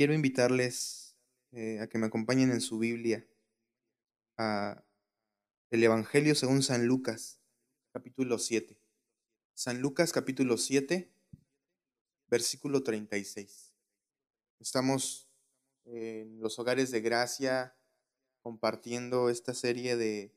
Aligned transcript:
quiero 0.00 0.14
invitarles 0.14 1.14
eh, 1.52 1.78
a 1.78 1.86
que 1.86 1.98
me 1.98 2.06
acompañen 2.06 2.50
en 2.52 2.62
su 2.62 2.78
Biblia 2.78 3.28
a 4.38 4.82
el 5.70 5.84
Evangelio 5.84 6.34
según 6.34 6.62
San 6.62 6.86
Lucas, 6.86 7.38
capítulo 7.92 8.38
7. 8.38 8.80
San 9.52 9.82
Lucas, 9.82 10.14
capítulo 10.14 10.56
7, 10.56 11.12
versículo 12.28 12.82
36. 12.82 13.74
Estamos 14.58 15.28
en 15.84 16.40
los 16.40 16.58
hogares 16.58 16.90
de 16.90 17.02
gracia 17.02 17.76
compartiendo 18.40 19.28
esta 19.28 19.52
serie 19.52 19.98
de, 19.98 20.34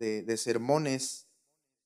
de, 0.00 0.36
sermones 0.36 1.28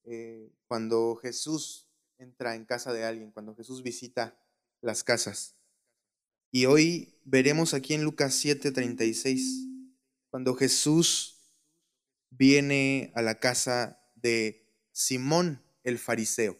eh, 0.02 0.50
cuando 0.66 1.14
Jesús 1.14 1.88
entra 2.18 2.56
en 2.56 2.64
casa 2.64 2.92
de 2.92 3.04
alguien, 3.04 3.30
cuando 3.30 3.54
Jesús 3.54 3.84
visita 3.84 4.36
las 4.80 5.04
casas. 5.04 5.55
Y 6.50 6.66
hoy 6.66 7.20
veremos 7.24 7.74
aquí 7.74 7.94
en 7.94 8.04
Lucas 8.04 8.34
7:36, 8.34 9.66
cuando 10.30 10.54
Jesús 10.54 11.36
viene 12.30 13.12
a 13.14 13.22
la 13.22 13.40
casa 13.40 14.00
de 14.14 14.70
Simón 14.92 15.62
el 15.82 15.98
fariseo. 15.98 16.56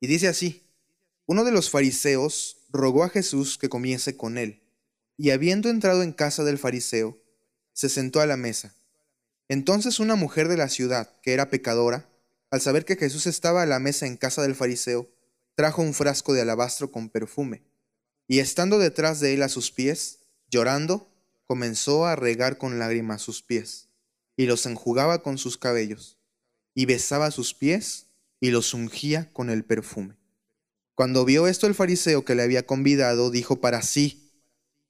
Y 0.00 0.06
dice 0.06 0.28
así, 0.28 0.66
uno 1.26 1.44
de 1.44 1.52
los 1.52 1.70
fariseos 1.70 2.66
rogó 2.70 3.04
a 3.04 3.10
Jesús 3.10 3.58
que 3.58 3.68
comiese 3.68 4.16
con 4.16 4.38
él, 4.38 4.62
y 5.16 5.30
habiendo 5.30 5.68
entrado 5.68 6.02
en 6.02 6.12
casa 6.12 6.42
del 6.44 6.58
fariseo, 6.58 7.18
se 7.72 7.88
sentó 7.88 8.20
a 8.20 8.26
la 8.26 8.36
mesa. 8.36 8.74
Entonces 9.48 10.00
una 10.00 10.14
mujer 10.14 10.48
de 10.48 10.56
la 10.56 10.68
ciudad, 10.68 11.20
que 11.22 11.32
era 11.32 11.50
pecadora, 11.50 12.08
al 12.50 12.60
saber 12.60 12.84
que 12.84 12.96
Jesús 12.96 13.26
estaba 13.26 13.62
a 13.62 13.66
la 13.66 13.78
mesa 13.80 14.06
en 14.06 14.16
casa 14.16 14.42
del 14.42 14.54
fariseo, 14.54 15.10
trajo 15.54 15.82
un 15.82 15.92
frasco 15.92 16.32
de 16.32 16.40
alabastro 16.40 16.90
con 16.90 17.10
perfume 17.10 17.69
y 18.30 18.38
estando 18.38 18.78
detrás 18.78 19.18
de 19.18 19.34
él 19.34 19.42
a 19.42 19.48
sus 19.48 19.72
pies, 19.72 20.20
llorando, 20.48 21.08
comenzó 21.48 22.06
a 22.06 22.14
regar 22.14 22.58
con 22.58 22.78
lágrimas 22.78 23.22
sus 23.22 23.42
pies, 23.42 23.88
y 24.36 24.46
los 24.46 24.66
enjugaba 24.66 25.24
con 25.24 25.36
sus 25.36 25.58
cabellos, 25.58 26.16
y 26.72 26.86
besaba 26.86 27.32
sus 27.32 27.54
pies, 27.54 28.06
y 28.38 28.50
los 28.50 28.72
ungía 28.72 29.32
con 29.32 29.50
el 29.50 29.64
perfume. 29.64 30.14
Cuando 30.94 31.24
vio 31.24 31.48
esto 31.48 31.66
el 31.66 31.74
fariseo 31.74 32.24
que 32.24 32.36
le 32.36 32.44
había 32.44 32.64
convidado, 32.64 33.32
dijo 33.32 33.60
para 33.60 33.82
sí, 33.82 34.30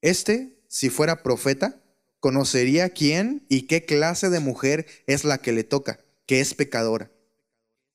Este, 0.02 0.62
si 0.68 0.90
fuera 0.90 1.22
profeta, 1.22 1.82
conocería 2.18 2.90
quién 2.90 3.46
y 3.48 3.62
qué 3.62 3.86
clase 3.86 4.28
de 4.28 4.40
mujer 4.40 4.84
es 5.06 5.24
la 5.24 5.38
que 5.38 5.52
le 5.52 5.64
toca, 5.64 6.04
que 6.26 6.42
es 6.42 6.52
pecadora. 6.52 7.10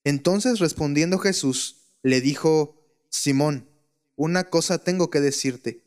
Entonces 0.03 0.57
respondiendo 0.57 1.19
Jesús, 1.19 1.83
le 2.01 2.19
dijo, 2.19 2.83
Simón, 3.11 3.75
una 4.16 4.45
cosa 4.49 4.77
tengo 4.77 5.09
que 5.09 5.21
decirte. 5.21 5.83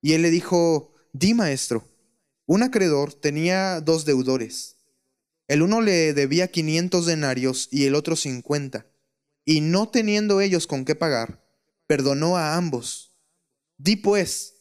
Y 0.00 0.14
él 0.14 0.22
le 0.22 0.30
dijo, 0.30 0.92
di 1.12 1.34
maestro, 1.34 1.88
un 2.46 2.62
acreedor 2.62 3.14
tenía 3.14 3.80
dos 3.80 4.04
deudores. 4.04 4.76
El 5.48 5.62
uno 5.62 5.80
le 5.80 6.14
debía 6.14 6.48
quinientos 6.48 7.06
denarios 7.06 7.68
y 7.70 7.86
el 7.86 7.94
otro 7.94 8.16
cincuenta. 8.16 8.86
Y 9.44 9.60
no 9.60 9.88
teniendo 9.88 10.40
ellos 10.40 10.66
con 10.66 10.84
qué 10.84 10.94
pagar, 10.94 11.44
perdonó 11.86 12.36
a 12.36 12.56
ambos. 12.56 13.14
Di 13.76 13.96
pues, 13.96 14.54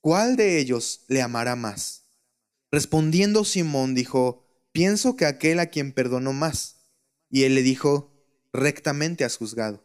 ¿cuál 0.00 0.36
de 0.36 0.58
ellos 0.58 1.04
le 1.08 1.22
amará 1.22 1.56
más? 1.56 2.06
Respondiendo 2.70 3.44
Simón 3.44 3.94
dijo, 3.94 4.48
pienso 4.72 5.16
que 5.16 5.26
aquel 5.26 5.60
a 5.60 5.66
quien 5.66 5.92
perdonó 5.92 6.32
más. 6.32 6.88
Y 7.28 7.44
él 7.44 7.54
le 7.54 7.62
dijo, 7.62 8.12
rectamente 8.52 9.24
has 9.24 9.36
juzgado. 9.36 9.84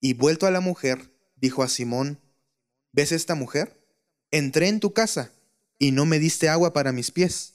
Y 0.00 0.14
vuelto 0.14 0.46
a 0.46 0.50
la 0.50 0.60
mujer, 0.60 1.10
dijo 1.40 1.62
a 1.62 1.68
Simón, 1.68 2.20
¿ves 2.92 3.12
esta 3.12 3.34
mujer? 3.34 3.80
Entré 4.30 4.68
en 4.68 4.80
tu 4.80 4.92
casa 4.92 5.32
y 5.78 5.92
no 5.92 6.06
me 6.06 6.18
diste 6.18 6.48
agua 6.48 6.72
para 6.72 6.92
mis 6.92 7.10
pies, 7.10 7.54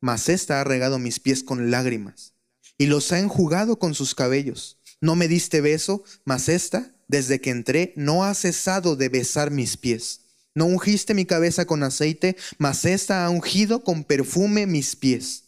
mas 0.00 0.28
ésta 0.28 0.60
ha 0.60 0.64
regado 0.64 0.98
mis 0.98 1.20
pies 1.20 1.42
con 1.42 1.70
lágrimas 1.70 2.34
y 2.78 2.86
los 2.86 3.12
ha 3.12 3.18
enjugado 3.18 3.78
con 3.78 3.94
sus 3.94 4.14
cabellos. 4.14 4.78
No 5.00 5.16
me 5.16 5.28
diste 5.28 5.60
beso, 5.60 6.04
mas 6.24 6.48
ésta, 6.48 6.94
desde 7.08 7.40
que 7.40 7.50
entré, 7.50 7.92
no 7.96 8.24
ha 8.24 8.34
cesado 8.34 8.96
de 8.96 9.08
besar 9.08 9.50
mis 9.50 9.76
pies. 9.76 10.20
No 10.54 10.66
ungiste 10.66 11.14
mi 11.14 11.24
cabeza 11.24 11.64
con 11.64 11.82
aceite, 11.82 12.36
mas 12.58 12.84
ésta 12.84 13.24
ha 13.24 13.30
ungido 13.30 13.84
con 13.84 14.04
perfume 14.04 14.66
mis 14.66 14.96
pies. 14.96 15.44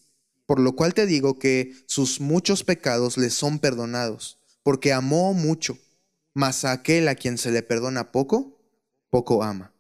Por 0.47 0.61
lo 0.61 0.75
cual 0.75 0.95
te 0.95 1.07
digo 1.07 1.39
que 1.39 1.73
sus 1.87 2.21
muchos 2.21 2.65
pecados 2.65 3.17
le 3.17 3.31
son 3.31 3.59
perdonados, 3.59 4.39
porque 4.63 4.93
amó 4.93 5.35
mucho 5.35 5.79
mas 6.35 6.65
a 6.65 6.73
aquel 6.73 7.09
a 7.09 7.15
quien 7.15 7.39
se 7.39 7.51
le 7.51 7.63
perdona 7.63 8.13
poco, 8.13 8.61
poco 9.09 9.43
ama. 9.43 9.73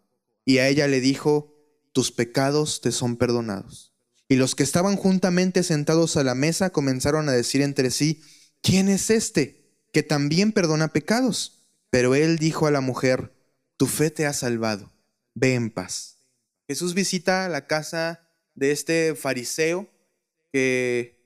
Y 0.44 0.58
a 0.58 0.68
ella 0.68 0.88
le 0.88 1.00
dijo, 1.00 1.54
tus 1.92 2.12
pecados 2.12 2.80
te 2.80 2.92
son 2.92 3.16
perdonados. 3.16 3.92
Y 4.28 4.36
los 4.36 4.54
que 4.54 4.62
estaban 4.62 4.96
juntamente 4.96 5.62
sentados 5.62 6.16
a 6.16 6.24
la 6.24 6.34
mesa 6.34 6.70
comenzaron 6.70 7.28
a 7.28 7.32
decir 7.32 7.60
entre 7.60 7.90
sí, 7.90 8.22
¿quién 8.62 8.88
es 8.88 9.10
este 9.10 9.64
que 9.92 10.02
también 10.02 10.52
perdona 10.52 10.88
pecados? 10.88 11.66
Pero 11.90 12.14
él 12.14 12.38
dijo 12.38 12.66
a 12.66 12.70
la 12.70 12.80
mujer, 12.80 13.32
tu 13.76 13.86
fe 13.86 14.10
te 14.10 14.26
ha 14.26 14.32
salvado, 14.32 14.92
ve 15.34 15.54
en 15.54 15.70
paz. 15.70 16.18
Jesús 16.66 16.94
visita 16.94 17.48
la 17.48 17.66
casa 17.66 18.28
de 18.54 18.70
este 18.70 19.14
fariseo 19.14 19.88
que 20.52 21.22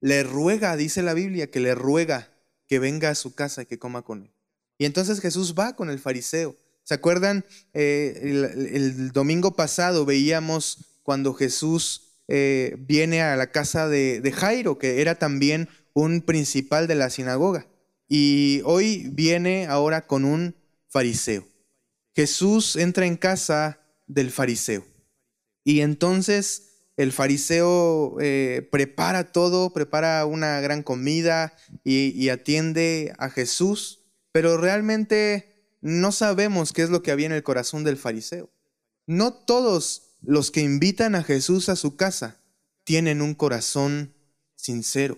le 0.00 0.22
ruega, 0.22 0.76
dice 0.76 1.02
la 1.02 1.14
Biblia, 1.14 1.50
que 1.50 1.60
le 1.60 1.74
ruega 1.74 2.32
que 2.68 2.78
venga 2.78 3.10
a 3.10 3.14
su 3.14 3.34
casa 3.34 3.62
y 3.62 3.66
que 3.66 3.78
coma 3.78 4.02
con 4.02 4.22
él. 4.22 4.35
Y 4.78 4.84
entonces 4.84 5.20
Jesús 5.20 5.54
va 5.58 5.74
con 5.74 5.90
el 5.90 5.98
fariseo. 5.98 6.56
¿Se 6.84 6.94
acuerdan? 6.94 7.44
Eh, 7.74 8.20
el, 8.22 9.10
domingo 9.12 9.56
pasado 9.56 10.04
veíamos 10.04 11.00
cuando 11.02 11.34
Jesús 11.34 12.18
eh, 12.28 12.76
viene 12.78 13.22
a 13.22 13.36
la 13.36 13.50
casa 13.50 13.88
de, 13.88 14.20
de 14.20 14.32
Jairo, 14.32 14.78
que 14.78 15.00
era 15.00 15.16
también 15.16 15.68
un 15.94 16.20
principal 16.20 16.86
de 16.86 16.94
la 16.94 17.10
sinagoga. 17.10 17.66
Y 18.08 18.60
hoy 18.64 19.08
viene 19.12 19.66
ahora 19.66 20.06
con 20.06 20.24
un 20.24 20.54
fariseo. 20.88 21.46
Jesús 22.14 22.76
entra 22.76 23.06
en 23.06 23.16
casa 23.16 23.80
del 24.06 24.30
fariseo. 24.30 24.84
Y 25.64 25.80
entonces 25.80 26.66
el 26.96 27.12
fariseo 27.12 28.16
eh, 28.20 28.66
prepara 28.70 29.32
todo, 29.32 29.70
prepara 29.72 30.24
una 30.24 30.60
gran 30.60 30.82
comida 30.82 31.54
y, 31.84 32.12
y, 32.14 32.30
atiende 32.30 33.12
a 33.18 33.28
Jesús 33.28 34.05
pero 34.36 34.58
realmente 34.58 35.78
no 35.80 36.12
sabemos 36.12 36.74
qué 36.74 36.82
es 36.82 36.90
lo 36.90 37.02
que 37.02 37.10
había 37.10 37.24
en 37.24 37.32
el 37.32 37.42
corazón 37.42 37.84
del 37.84 37.96
fariseo. 37.96 38.50
No 39.06 39.32
todos 39.32 40.18
los 40.20 40.50
que 40.50 40.60
invitan 40.60 41.14
a 41.14 41.22
Jesús 41.22 41.70
a 41.70 41.74
su 41.74 41.96
casa 41.96 42.42
tienen 42.84 43.22
un 43.22 43.34
corazón 43.34 44.14
sincero. 44.54 45.16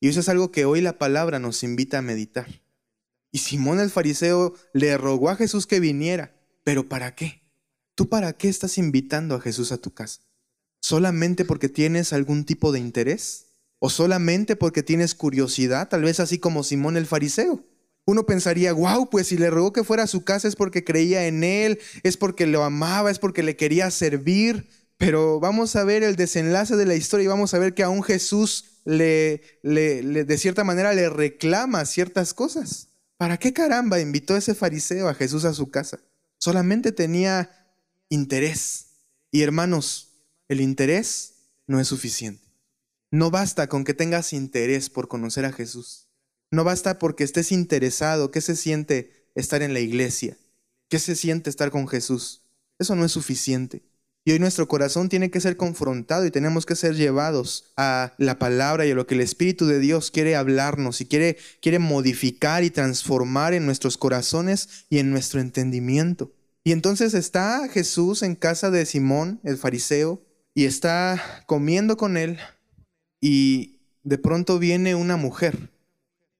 Y 0.00 0.08
eso 0.08 0.20
es 0.20 0.30
algo 0.30 0.50
que 0.50 0.64
hoy 0.64 0.80
la 0.80 0.96
palabra 0.96 1.38
nos 1.38 1.62
invita 1.62 1.98
a 1.98 2.00
meditar. 2.00 2.62
Y 3.30 3.40
Simón 3.40 3.80
el 3.80 3.90
fariseo 3.90 4.54
le 4.72 4.96
rogó 4.96 5.28
a 5.28 5.36
Jesús 5.36 5.66
que 5.66 5.78
viniera, 5.78 6.34
pero 6.64 6.88
¿para 6.88 7.14
qué? 7.14 7.42
¿Tú 7.94 8.08
para 8.08 8.32
qué 8.32 8.48
estás 8.48 8.78
invitando 8.78 9.34
a 9.34 9.42
Jesús 9.42 9.72
a 9.72 9.76
tu 9.76 9.92
casa? 9.92 10.22
¿Solamente 10.80 11.44
porque 11.44 11.68
tienes 11.68 12.14
algún 12.14 12.46
tipo 12.46 12.72
de 12.72 12.80
interés? 12.80 13.48
¿O 13.78 13.90
solamente 13.90 14.56
porque 14.56 14.82
tienes 14.82 15.14
curiosidad, 15.14 15.90
tal 15.90 16.00
vez 16.00 16.18
así 16.18 16.38
como 16.38 16.64
Simón 16.64 16.96
el 16.96 17.04
fariseo? 17.04 17.62
Uno 18.06 18.26
pensaría, 18.26 18.72
wow, 18.72 19.08
pues 19.08 19.28
si 19.28 19.38
le 19.38 19.50
rogó 19.50 19.72
que 19.72 19.84
fuera 19.84 20.02
a 20.02 20.08
su 20.08 20.24
casa 20.24 20.46
es 20.46 20.56
porque 20.56 20.84
creía 20.84 21.26
en 21.26 21.42
él, 21.42 21.78
es 22.02 22.16
porque 22.16 22.46
lo 22.46 22.62
amaba, 22.62 23.10
es 23.10 23.18
porque 23.18 23.42
le 23.42 23.56
quería 23.56 23.90
servir. 23.90 24.68
Pero 24.98 25.40
vamos 25.40 25.74
a 25.76 25.84
ver 25.84 26.02
el 26.02 26.16
desenlace 26.16 26.76
de 26.76 26.86
la 26.86 26.94
historia 26.94 27.24
y 27.24 27.28
vamos 27.28 27.54
a 27.54 27.58
ver 27.58 27.74
que 27.74 27.82
aún 27.82 28.02
Jesús 28.02 28.80
le, 28.84 29.42
le, 29.62 30.24
de 30.24 30.38
cierta 30.38 30.64
manera 30.64 30.92
le 30.92 31.08
reclama 31.08 31.84
ciertas 31.86 32.34
cosas. 32.34 32.88
¿Para 33.16 33.38
qué 33.38 33.52
caramba 33.52 34.00
invitó 34.00 34.36
ese 34.36 34.54
fariseo 34.54 35.08
a 35.08 35.14
Jesús 35.14 35.44
a 35.44 35.54
su 35.54 35.70
casa? 35.70 36.00
Solamente 36.38 36.92
tenía 36.92 37.50
interés. 38.08 38.86
Y 39.30 39.42
hermanos, 39.42 40.12
el 40.48 40.60
interés 40.60 41.34
no 41.66 41.80
es 41.80 41.88
suficiente. 41.88 42.44
No 43.10 43.30
basta 43.30 43.68
con 43.68 43.84
que 43.84 43.94
tengas 43.94 44.32
interés 44.32 44.90
por 44.90 45.08
conocer 45.08 45.44
a 45.44 45.52
Jesús. 45.52 46.03
No 46.54 46.62
basta 46.62 47.00
porque 47.00 47.24
estés 47.24 47.50
interesado, 47.50 48.30
¿qué 48.30 48.40
se 48.40 48.54
siente 48.54 49.28
estar 49.34 49.62
en 49.62 49.74
la 49.74 49.80
iglesia? 49.80 50.36
¿Qué 50.88 51.00
se 51.00 51.16
siente 51.16 51.50
estar 51.50 51.72
con 51.72 51.88
Jesús? 51.88 52.42
Eso 52.78 52.94
no 52.94 53.04
es 53.04 53.10
suficiente. 53.10 53.82
Y 54.24 54.30
hoy 54.30 54.38
nuestro 54.38 54.68
corazón 54.68 55.08
tiene 55.08 55.30
que 55.30 55.40
ser 55.40 55.56
confrontado 55.56 56.24
y 56.24 56.30
tenemos 56.30 56.64
que 56.64 56.76
ser 56.76 56.94
llevados 56.94 57.72
a 57.76 58.14
la 58.18 58.38
palabra 58.38 58.86
y 58.86 58.92
a 58.92 58.94
lo 58.94 59.06
que 59.06 59.16
el 59.16 59.20
Espíritu 59.20 59.66
de 59.66 59.80
Dios 59.80 60.12
quiere 60.12 60.36
hablarnos 60.36 61.00
y 61.00 61.06
quiere, 61.06 61.36
quiere 61.60 61.80
modificar 61.80 62.62
y 62.62 62.70
transformar 62.70 63.52
en 63.52 63.66
nuestros 63.66 63.98
corazones 63.98 64.86
y 64.88 64.98
en 64.98 65.10
nuestro 65.10 65.40
entendimiento. 65.40 66.32
Y 66.62 66.70
entonces 66.70 67.14
está 67.14 67.68
Jesús 67.68 68.22
en 68.22 68.36
casa 68.36 68.70
de 68.70 68.86
Simón, 68.86 69.40
el 69.42 69.58
fariseo, 69.58 70.22
y 70.54 70.66
está 70.66 71.44
comiendo 71.46 71.96
con 71.96 72.16
él 72.16 72.38
y 73.20 73.80
de 74.04 74.18
pronto 74.18 74.60
viene 74.60 74.94
una 74.94 75.16
mujer 75.16 75.73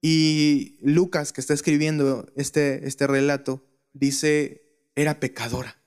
y 0.07 0.77
Lucas, 0.83 1.33
que 1.33 1.41
está 1.41 1.55
escribiendo 1.55 2.31
este, 2.35 2.87
este 2.87 3.07
relato, 3.07 3.65
dice, 3.91 4.61
era 4.93 5.19
pecadora. 5.19 5.81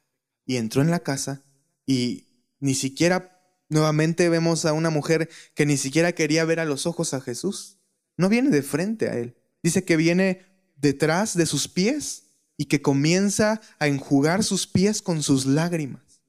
y 0.45 0.57
entró 0.57 0.83
en 0.83 0.91
la 0.91 0.99
casa 1.05 1.45
y 1.87 2.27
ni 2.59 2.75
siquiera 2.75 3.41
nuevamente 3.69 4.29
vemos 4.29 4.65
a 4.65 4.73
una 4.73 4.91
mujer 4.91 5.31
que 5.55 5.67
ni 5.67 5.77
siquiera 5.77 6.11
quería 6.17 6.45
ver 6.45 6.59
a 6.59 6.65
los 6.65 6.85
ojos 6.85 7.15
a 7.15 7.21
Jesús. 7.21 7.79
No 8.17 8.29
viene 8.29 8.51
de 8.51 8.63
frente 8.63 9.09
a 9.09 9.17
él. 9.17 9.37
Dice 9.63 9.85
que 9.85 9.97
viene 9.97 10.47
detrás 10.77 11.37
de 11.37 11.47
sus 11.47 11.69
pies 11.69 12.25
y 12.57 12.65
que 12.65 12.83
comienza 12.83 13.61
a 13.79 13.87
enjugar 13.87 14.43
sus 14.43 14.67
pies 14.67 15.01
con 15.01 15.23
sus 15.23 15.47
lágrimas. 15.47 16.25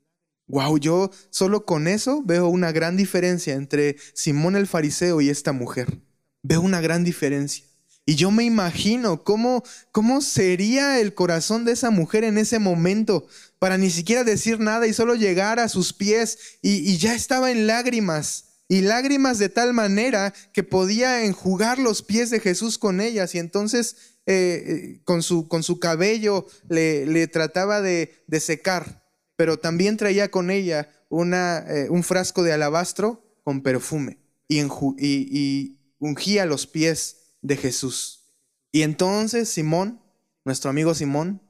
Wow, 0.46 0.78
yo 0.78 1.10
solo 1.32 1.66
con 1.66 1.88
eso 1.88 2.22
veo 2.24 2.50
una 2.50 2.72
gran 2.72 2.98
diferencia 2.98 3.56
entre 3.56 3.96
Simón 4.14 4.56
el 4.56 4.68
fariseo 4.68 5.22
y 5.22 5.30
esta 5.32 5.54
mujer. 5.54 6.04
Veo 6.44 6.62
una 6.62 6.82
gran 6.82 7.04
diferencia. 7.04 7.66
Y 8.06 8.16
yo 8.16 8.32
me 8.32 8.44
imagino 8.44 9.24
cómo, 9.24 9.64
cómo 9.92 10.22
sería 10.22 11.00
el 11.00 11.14
corazón 11.14 11.64
de 11.64 11.74
esa 11.74 11.92
mujer 11.92 12.24
en 12.24 12.40
ese 12.40 12.58
momento 12.58 13.28
para 13.60 13.78
ni 13.78 13.92
siquiera 13.92 14.24
decir 14.24 14.60
nada 14.60 14.88
y 14.88 14.94
solo 14.94 15.16
llegar 15.16 15.60
a 15.60 15.70
sus 15.70 15.94
pies 15.94 16.58
y, 16.62 16.98
ya 16.98 17.14
estaba 17.14 17.52
en 17.52 17.68
lágrimas. 17.68 18.46
Y 18.68 18.82
lágrimas 18.82 19.38
de 19.38 19.50
tal 19.50 19.74
manera 19.74 20.34
que 20.54 20.64
podía 20.64 21.24
enjugar 21.24 21.80
los 21.80 22.02
pies 22.02 22.30
de 22.30 22.40
Jesús 22.40 22.78
con 22.78 23.02
ellas. 23.02 23.36
Y 23.36 23.40
entonces 23.40 23.96
eh, 24.26 24.64
eh, 24.66 25.02
con, 25.04 25.22
su, 25.22 25.48
con, 25.48 25.64
su, 25.64 25.80
cabello 25.80 26.48
le, 26.70 27.06
le 27.06 27.28
trataba 27.28 27.82
de, 27.82 28.24
de, 28.28 28.40
secar. 28.40 29.04
Pero 29.36 29.58
también 29.58 29.98
traía 29.98 30.30
con 30.32 30.52
ella 30.52 30.90
una, 31.10 31.60
eh, 31.68 31.90
un 31.90 32.04
frasco 32.04 32.44
de 32.44 32.54
alabastro 32.54 33.24
con 33.44 33.62
perfume. 33.62 34.20
Y, 34.48 34.62
y 35.00 35.80
ungía 36.00 36.46
los 36.46 36.66
pies 36.66 37.19
de 37.42 37.58
Jesús. 37.58 38.34
Y 38.72 38.84
entonces 38.84 39.50
Simón, 39.50 40.02
nuestro 40.46 40.70
amigo 40.70 40.94
Simón, 40.94 41.42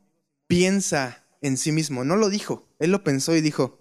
piensa 0.47 1.25
en 1.41 1.57
sí 1.57 1.71
mismo. 1.71 2.03
No 2.03 2.15
lo 2.15 2.29
dijo, 2.29 2.67
él 2.79 2.91
lo 2.91 3.03
pensó 3.03 3.35
y 3.35 3.41
dijo, 3.41 3.79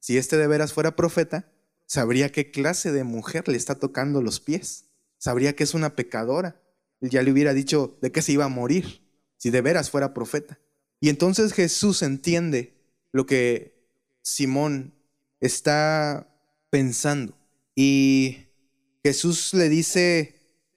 si 0.00 0.18
este 0.18 0.36
de 0.36 0.46
veras 0.46 0.72
fuera 0.72 0.96
profeta, 0.96 1.52
sabría 1.86 2.32
qué 2.32 2.50
clase 2.50 2.92
de 2.92 3.04
mujer 3.04 3.48
le 3.48 3.56
está 3.56 3.76
tocando 3.76 4.22
los 4.22 4.40
pies. 4.40 4.86
Sabría 5.18 5.54
que 5.54 5.64
es 5.64 5.74
una 5.74 5.96
pecadora. 5.96 6.60
Él 7.00 7.10
ya 7.10 7.22
le 7.22 7.32
hubiera 7.32 7.54
dicho 7.54 7.98
de 8.00 8.12
qué 8.12 8.22
se 8.22 8.32
iba 8.32 8.44
a 8.44 8.48
morir 8.48 9.02
si 9.36 9.50
de 9.50 9.60
veras 9.60 9.90
fuera 9.90 10.14
profeta. 10.14 10.58
Y 11.00 11.08
entonces 11.08 11.52
Jesús 11.52 12.02
entiende 12.02 12.76
lo 13.12 13.26
que 13.26 13.86
Simón 14.22 14.94
está 15.40 16.28
pensando. 16.70 17.36
Y 17.74 18.48
Jesús 19.02 19.52
le 19.54 19.68
dice, 19.68 20.35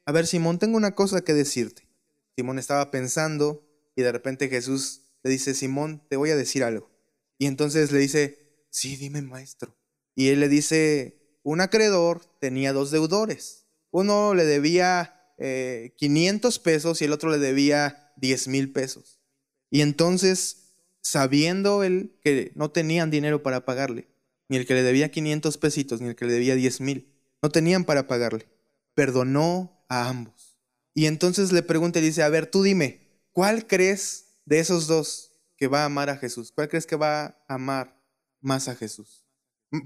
a 0.09 0.11
ver, 0.11 0.25
Simón, 0.25 0.57
tengo 0.57 0.75
una 0.75 0.95
cosa 0.95 1.21
que 1.21 1.35
decirte. 1.35 1.87
Simón 2.35 2.57
estaba 2.57 2.89
pensando 2.89 3.63
y 3.95 4.01
de 4.01 4.11
repente 4.11 4.49
Jesús 4.49 5.03
le 5.21 5.29
dice, 5.29 5.53
Simón, 5.53 6.03
te 6.09 6.15
voy 6.15 6.31
a 6.31 6.35
decir 6.35 6.63
algo. 6.63 6.89
Y 7.37 7.45
entonces 7.45 7.91
le 7.91 7.99
dice, 7.99 8.65
sí, 8.71 8.95
dime 8.95 9.21
maestro. 9.21 9.77
Y 10.15 10.29
él 10.29 10.39
le 10.39 10.49
dice, 10.49 11.37
un 11.43 11.61
acreedor 11.61 12.25
tenía 12.41 12.73
dos 12.73 12.89
deudores. 12.89 13.67
Uno 13.91 14.33
le 14.33 14.45
debía 14.45 15.31
500 15.37 16.57
eh, 16.57 16.61
pesos 16.63 17.03
y 17.03 17.05
el 17.05 17.13
otro 17.13 17.29
le 17.29 17.37
debía 17.37 18.11
10 18.17 18.47
mil 18.47 18.71
pesos. 18.71 19.21
Y 19.69 19.81
entonces, 19.81 20.73
sabiendo 21.03 21.83
él 21.83 22.17
que 22.23 22.51
no 22.55 22.71
tenían 22.71 23.11
dinero 23.11 23.43
para 23.43 23.63
pagarle, 23.63 24.07
ni 24.47 24.57
el 24.57 24.65
que 24.65 24.73
le 24.73 24.81
debía 24.81 25.11
500 25.11 25.59
pesitos, 25.59 26.01
ni 26.01 26.07
el 26.07 26.15
que 26.15 26.25
le 26.25 26.33
debía 26.33 26.55
10 26.55 26.81
mil, 26.81 27.13
no 27.43 27.51
tenían 27.51 27.85
para 27.85 28.07
pagarle, 28.07 28.47
perdonó 28.95 29.75
a 29.89 30.07
ambos. 30.07 30.57
Y 30.93 31.05
entonces 31.07 31.51
le 31.51 31.63
pregunta 31.63 31.99
y 31.99 32.03
dice, 32.03 32.23
a 32.23 32.29
ver, 32.29 32.49
tú 32.49 32.63
dime, 32.63 33.21
¿cuál 33.31 33.67
crees 33.67 34.39
de 34.45 34.59
esos 34.59 34.87
dos 34.87 35.31
que 35.57 35.67
va 35.67 35.81
a 35.81 35.85
amar 35.85 36.09
a 36.09 36.17
Jesús? 36.17 36.51
¿Cuál 36.53 36.69
crees 36.69 36.85
que 36.85 36.95
va 36.95 37.25
a 37.25 37.43
amar 37.47 38.01
más 38.39 38.67
a 38.69 38.75
Jesús? 38.75 39.25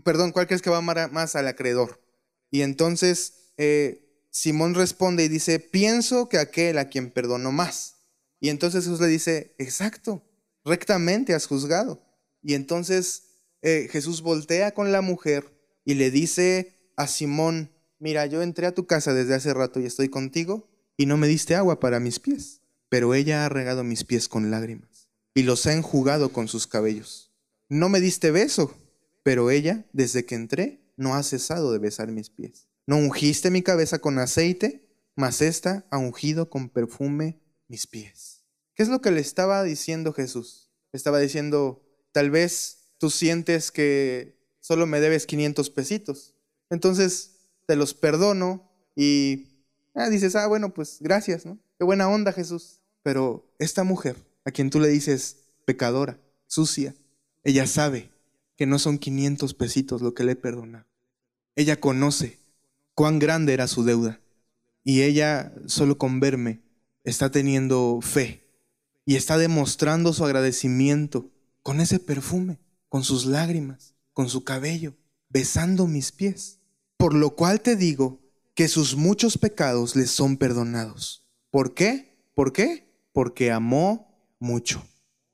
Perdón, 0.04 0.32
¿cuál 0.32 0.48
crees 0.48 0.62
que 0.62 0.70
va 0.70 0.78
a 0.78 0.80
amar 0.80 1.12
más 1.12 1.36
al 1.36 1.48
acreedor? 1.48 2.02
Y 2.52 2.62
entonces 2.62 3.52
eh, 3.58 4.28
Simón 4.30 4.74
responde 4.74 5.24
y 5.24 5.28
dice, 5.28 5.60
pienso 5.60 6.30
que 6.30 6.38
aquel 6.38 6.78
a 6.78 6.90
quien 6.90 7.12
perdonó 7.12 7.52
más. 7.52 7.98
Y 8.40 8.50
entonces 8.50 8.84
Jesús 8.84 9.00
le 9.00 9.08
dice, 9.08 9.56
exacto, 9.58 10.24
rectamente 10.66 11.34
has 11.34 11.46
juzgado. 11.46 12.04
Y 12.42 12.56
entonces 12.56 13.24
eh, 13.62 13.88
Jesús 13.92 14.22
voltea 14.22 14.74
con 14.74 14.92
la 14.92 15.02
mujer 15.02 15.54
y 15.86 15.94
le 15.94 16.12
dice 16.12 16.92
a 16.98 17.08
Simón, 17.08 17.72
mira, 18.04 18.26
yo 18.26 18.42
entré 18.42 18.68
a 18.68 18.76
tu 18.76 18.86
casa 18.86 19.14
desde 19.14 19.34
hace 19.34 19.54
rato 19.54 19.80
y 19.80 19.86
estoy 19.86 20.10
contigo 20.10 20.70
y 20.98 21.06
no 21.06 21.16
me 21.16 21.26
diste 21.26 21.56
agua 21.56 21.80
para 21.80 22.02
mis 22.02 22.20
pies, 22.20 22.60
pero 22.90 23.14
ella 23.14 23.46
ha 23.46 23.50
regado 23.50 23.86
mis 23.86 24.04
pies 24.04 24.28
con 24.28 24.52
lágrimas 24.52 25.08
y 25.34 25.44
los 25.44 25.66
ha 25.68 25.74
enjugado 25.74 26.34
con 26.34 26.50
sus 26.50 26.68
cabellos. 26.68 27.32
No 27.70 27.88
me 27.88 28.02
diste 28.02 28.30
beso, 28.30 28.76
pero 29.24 29.50
ella, 29.50 29.86
desde 29.94 30.26
que 30.26 30.36
entré, 30.36 30.82
no 30.98 31.16
ha 31.16 31.24
cesado 31.24 31.72
de 31.72 31.80
besar 31.80 32.12
mis 32.12 32.30
pies. 32.30 32.68
No 32.86 32.98
ungiste 32.98 33.50
mi 33.50 33.62
cabeza 33.62 34.00
con 34.00 34.20
aceite, 34.20 34.86
mas 35.16 35.42
esta 35.42 35.88
ha 35.90 35.98
ungido 35.98 36.50
con 36.50 36.68
perfume 36.68 37.40
mis 37.70 37.88
pies. 37.88 38.44
¿Qué 38.76 38.84
es 38.84 38.90
lo 38.90 39.00
que 39.00 39.12
le 39.12 39.22
estaba 39.22 39.64
diciendo 39.64 40.12
Jesús? 40.12 40.70
Estaba 40.92 41.20
diciendo, 41.20 41.82
tal 42.12 42.32
vez 42.32 42.80
tú 43.00 43.10
sientes 43.10 43.72
que 43.72 44.38
solo 44.60 44.88
me 44.88 45.00
debes 45.00 45.26
500 45.26 45.70
pesitos. 45.70 46.36
Entonces, 46.70 47.33
te 47.74 47.78
los 47.78 47.96
perdono 47.96 48.70
y 48.96 49.48
ah, 49.96 50.08
dices, 50.08 50.36
ah, 50.36 50.46
bueno, 50.46 50.76
pues 50.76 51.00
gracias, 51.00 51.44
¿no? 51.44 51.58
Qué 51.80 51.84
buena 51.84 52.08
onda 52.08 52.32
Jesús. 52.32 52.82
Pero 53.02 53.52
esta 53.58 53.84
mujer, 53.84 54.16
a 54.46 54.52
quien 54.52 54.70
tú 54.70 54.80
le 54.80 54.90
dices 54.90 55.48
pecadora, 55.66 56.20
sucia, 56.46 56.94
ella 57.44 57.66
sabe 57.66 58.12
que 58.58 58.68
no 58.68 58.78
son 58.78 59.00
500 59.00 59.56
pesitos 59.56 60.04
lo 60.04 60.14
que 60.14 60.24
le 60.24 60.36
perdona. 60.36 60.86
Ella 61.56 61.80
conoce 61.80 62.38
cuán 62.94 63.18
grande 63.18 63.56
era 63.56 63.66
su 63.66 63.84
deuda 63.84 64.22
y 64.84 65.02
ella 65.02 65.52
solo 65.66 65.98
con 65.98 66.20
verme 66.20 66.62
está 67.04 67.32
teniendo 67.32 68.02
fe 68.04 68.52
y 69.04 69.16
está 69.16 69.40
demostrando 69.40 70.14
su 70.14 70.24
agradecimiento 70.24 71.32
con 71.64 71.82
ese 71.82 71.98
perfume, 71.98 72.60
con 72.88 73.04
sus 73.04 73.26
lágrimas, 73.26 73.96
con 74.14 74.30
su 74.30 74.44
cabello, 74.44 74.94
besando 75.28 75.88
mis 75.88 76.12
pies. 76.12 76.60
Por 77.04 77.16
lo 77.16 77.32
cual 77.32 77.60
te 77.60 77.76
digo 77.76 78.22
que 78.56 78.70
sus 78.70 78.96
muchos 78.96 79.38
pecados 79.38 79.98
les 79.98 80.10
son 80.10 80.38
perdonados. 80.38 81.28
¿Por 81.52 81.74
qué? 81.74 82.16
¿Por 82.34 82.54
qué? 82.54 82.88
Porque 83.12 83.52
amó 83.52 84.08
mucho. 84.40 84.88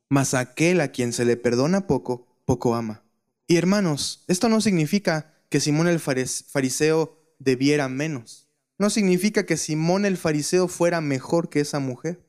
Mas 0.10 0.34
aquel 0.34 0.82
a 0.82 0.88
quien 0.88 1.14
se 1.14 1.26
le 1.26 1.38
perdona 1.38 1.86
poco, 1.86 2.26
poco 2.46 2.74
ama. 2.74 3.04
Y 3.46 3.58
hermanos, 3.58 4.24
esto 4.28 4.50
no 4.50 4.62
significa 4.62 5.36
que 5.50 5.60
Simón 5.60 5.88
el 5.88 6.00
fariseo 6.00 7.36
debiera 7.38 7.88
menos. 7.88 8.48
No 8.80 8.90
significa 8.90 9.46
que 9.46 9.56
Simón 9.56 10.06
el 10.06 10.18
fariseo 10.18 10.68
fuera 10.70 11.02
mejor 11.02 11.50
que 11.50 11.60
esa 11.60 11.78
mujer. 11.78 12.20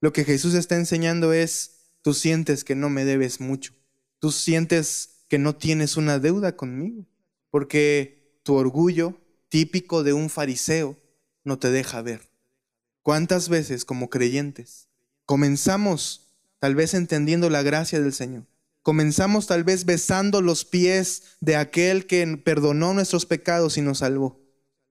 Lo 0.00 0.12
que 0.12 0.24
Jesús 0.24 0.54
está 0.54 0.76
enseñando 0.76 1.32
es, 1.32 1.90
tú 2.02 2.14
sientes 2.14 2.62
que 2.62 2.76
no 2.76 2.90
me 2.90 3.04
debes 3.04 3.40
mucho. 3.40 3.72
Tú 4.20 4.30
sientes 4.30 5.24
que 5.26 5.38
no 5.40 5.56
tienes 5.56 5.96
una 5.96 6.20
deuda 6.20 6.54
conmigo. 6.54 7.04
Porque 7.50 8.23
tu 8.44 8.54
orgullo, 8.54 9.18
típico 9.48 10.04
de 10.04 10.12
un 10.12 10.30
fariseo, 10.30 10.96
no 11.42 11.58
te 11.58 11.70
deja 11.70 12.00
ver. 12.02 12.30
¿Cuántas 13.02 13.48
veces 13.48 13.84
como 13.84 14.08
creyentes 14.08 14.88
comenzamos 15.26 16.28
tal 16.60 16.74
vez 16.74 16.94
entendiendo 16.94 17.50
la 17.50 17.62
gracia 17.62 18.00
del 18.00 18.12
Señor? 18.12 18.46
Comenzamos 18.82 19.46
tal 19.46 19.64
vez 19.64 19.86
besando 19.86 20.42
los 20.42 20.64
pies 20.64 21.36
de 21.40 21.56
aquel 21.56 22.06
que 22.06 22.24
perdonó 22.36 22.94
nuestros 22.94 23.26
pecados 23.26 23.78
y 23.78 23.80
nos 23.80 23.98
salvó. 23.98 24.40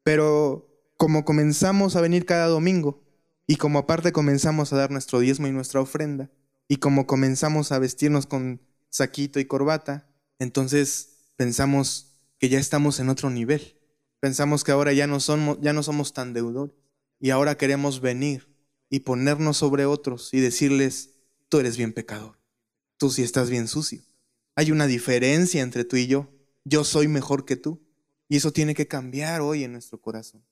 Pero 0.04 0.68
como 0.98 1.26
comenzamos 1.26 1.96
a 1.96 2.02
venir 2.02 2.26
cada 2.26 2.48
domingo 2.48 3.04
y 3.46 3.58
como 3.58 3.80
aparte 3.80 4.12
comenzamos 4.12 4.74
a 4.74 4.78
dar 4.78 4.90
nuestro 4.90 5.20
diezmo 5.20 5.48
y 5.48 5.52
nuestra 5.52 5.80
ofrenda 5.80 6.32
y 6.68 6.78
como 6.78 7.06
comenzamos 7.06 7.72
a 7.72 7.80
vestirnos 7.80 8.26
con 8.26 8.62
saquito 8.90 9.40
y 9.40 9.46
corbata, 9.46 10.08
entonces 10.40 11.18
pensamos 11.36 12.12
que 12.44 12.50
ya 12.50 12.60
estamos 12.60 13.00
en 13.00 13.08
otro 13.08 13.30
nivel. 13.30 13.80
Pensamos 14.20 14.66
que 14.66 14.74
ahora 14.74 14.92
ya 14.92 15.08
no 15.08 15.22
somos, 15.22 15.60
ya 15.62 15.72
no 15.72 15.82
somos 15.82 16.12
tan 16.12 16.34
deudores 16.34 16.76
y 17.18 17.30
ahora 17.30 17.56
queremos 17.56 18.02
venir 18.02 18.54
y 18.90 19.00
ponernos 19.00 19.56
sobre 19.56 19.86
otros 19.86 20.34
y 20.34 20.42
decirles, 20.42 21.12
tú 21.48 21.60
eres 21.62 21.78
bien 21.78 21.94
pecador, 21.94 22.38
tú 22.98 23.12
sí 23.12 23.24
estás 23.24 23.50
bien 23.50 23.70
sucio. 23.70 24.02
Hay 24.58 24.72
una 24.72 24.88
diferencia 24.88 25.62
entre 25.62 25.86
tú 25.86 25.96
y 25.96 26.08
yo, 26.08 26.34
yo 26.66 26.84
soy 26.84 27.08
mejor 27.08 27.46
que 27.46 27.56
tú 27.56 27.82
y 28.28 28.36
eso 28.36 28.52
tiene 28.52 28.76
que 28.76 28.90
cambiar 28.90 29.40
hoy 29.40 29.64
en 29.64 29.72
nuestro 29.72 30.02
corazón. 30.02 30.46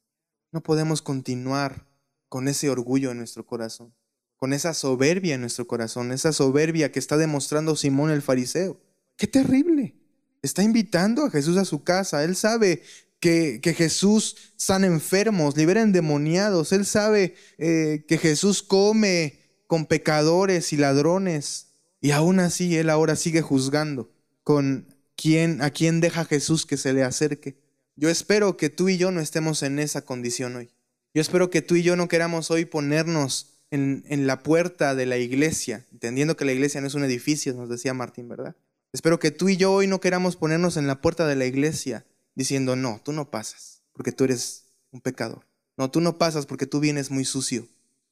No 0.53 0.63
podemos 0.63 1.01
continuar 1.01 1.89
con 2.29 2.47
ese 2.47 2.69
orgullo 2.69 3.11
en 3.11 3.17
nuestro 3.17 3.45
corazón, 3.45 3.93
con 4.37 4.53
esa 4.53 4.73
soberbia 4.73 5.35
en 5.35 5.41
nuestro 5.41 5.67
corazón, 5.67 6.13
esa 6.13 6.31
soberbia 6.31 6.93
que 6.93 6.99
está 6.99 7.17
demostrando 7.17 7.75
Simón 7.75 8.11
el 8.11 8.21
fariseo. 8.21 8.79
¡Qué 9.17 9.27
terrible! 9.27 10.00
Está 10.41 10.63
invitando 10.63 11.25
a 11.25 11.29
Jesús 11.29 11.57
a 11.57 11.65
su 11.65 11.83
casa. 11.83 12.23
Él 12.23 12.35
sabe 12.35 12.81
que, 13.19 13.59
que 13.61 13.73
Jesús 13.73 14.53
sana 14.57 14.87
enfermos, 14.87 15.55
libera 15.55 15.81
endemoniados. 15.81 16.71
Él 16.71 16.85
sabe 16.85 17.35
eh, 17.57 18.05
que 18.07 18.17
Jesús 18.17 18.63
come 18.63 19.39
con 19.67 19.85
pecadores 19.85 20.73
y 20.73 20.77
ladrones. 20.77 21.67
Y 22.01 22.11
aún 22.11 22.39
así 22.39 22.75
Él 22.75 22.89
ahora 22.89 23.15
sigue 23.15 23.41
juzgando 23.41 24.11
con 24.43 24.93
quién, 25.15 25.61
a 25.61 25.69
quién 25.69 26.01
deja 26.01 26.25
Jesús 26.25 26.65
que 26.65 26.77
se 26.77 26.93
le 26.93 27.03
acerque. 27.03 27.55
Yo 27.95 28.09
espero 28.09 28.57
que 28.57 28.69
tú 28.69 28.89
y 28.89 28.97
yo 28.97 29.11
no 29.11 29.21
estemos 29.21 29.61
en 29.61 29.77
esa 29.77 30.01
condición 30.01 30.55
hoy. 30.55 30.71
Yo 31.13 31.21
espero 31.21 31.51
que 31.51 31.61
tú 31.61 31.75
y 31.75 31.83
yo 31.83 31.95
no 31.95 32.07
queramos 32.07 32.49
hoy 32.49 32.65
ponernos 32.65 33.53
en, 33.69 34.03
en, 34.07 34.25
la 34.25 34.41
puerta 34.43 34.95
de 34.95 35.05
la 35.05 35.17
iglesia, 35.17 35.85
entendiendo 35.91 36.35
que 36.35 36.45
la 36.45 36.53
iglesia 36.53 36.81
no 36.81 36.87
es 36.87 36.95
un 36.95 37.03
edificio, 37.03 37.53
nos 37.53 37.69
decía 37.69 37.93
Martín, 37.93 38.27
¿verdad? 38.27 38.55
Espero 38.93 39.19
que 39.19 39.31
tú 39.31 39.49
y 39.49 39.57
yo 39.57 39.71
hoy 39.71 39.87
no 39.87 40.01
queramos 40.01 40.35
ponernos 40.35 40.77
en 40.77 40.87
la 40.87 41.01
puerta 41.01 41.27
de 41.27 41.35
la 41.35 41.45
iglesia 41.45 42.05
diciendo, 42.35 42.75
no, 42.75 43.01
tú 43.03 43.13
no 43.13 43.31
pasas 43.31 43.83
porque 43.93 44.11
tú 44.11 44.23
eres 44.23 44.65
un 44.91 45.01
pecador. 45.01 45.45
No, 45.77 45.89
tú 45.89 46.01
no 46.01 46.17
pasas 46.17 46.45
porque 46.45 46.65
tú 46.65 46.79
vienes 46.79 47.11
muy 47.11 47.25
sucio. 47.25 47.67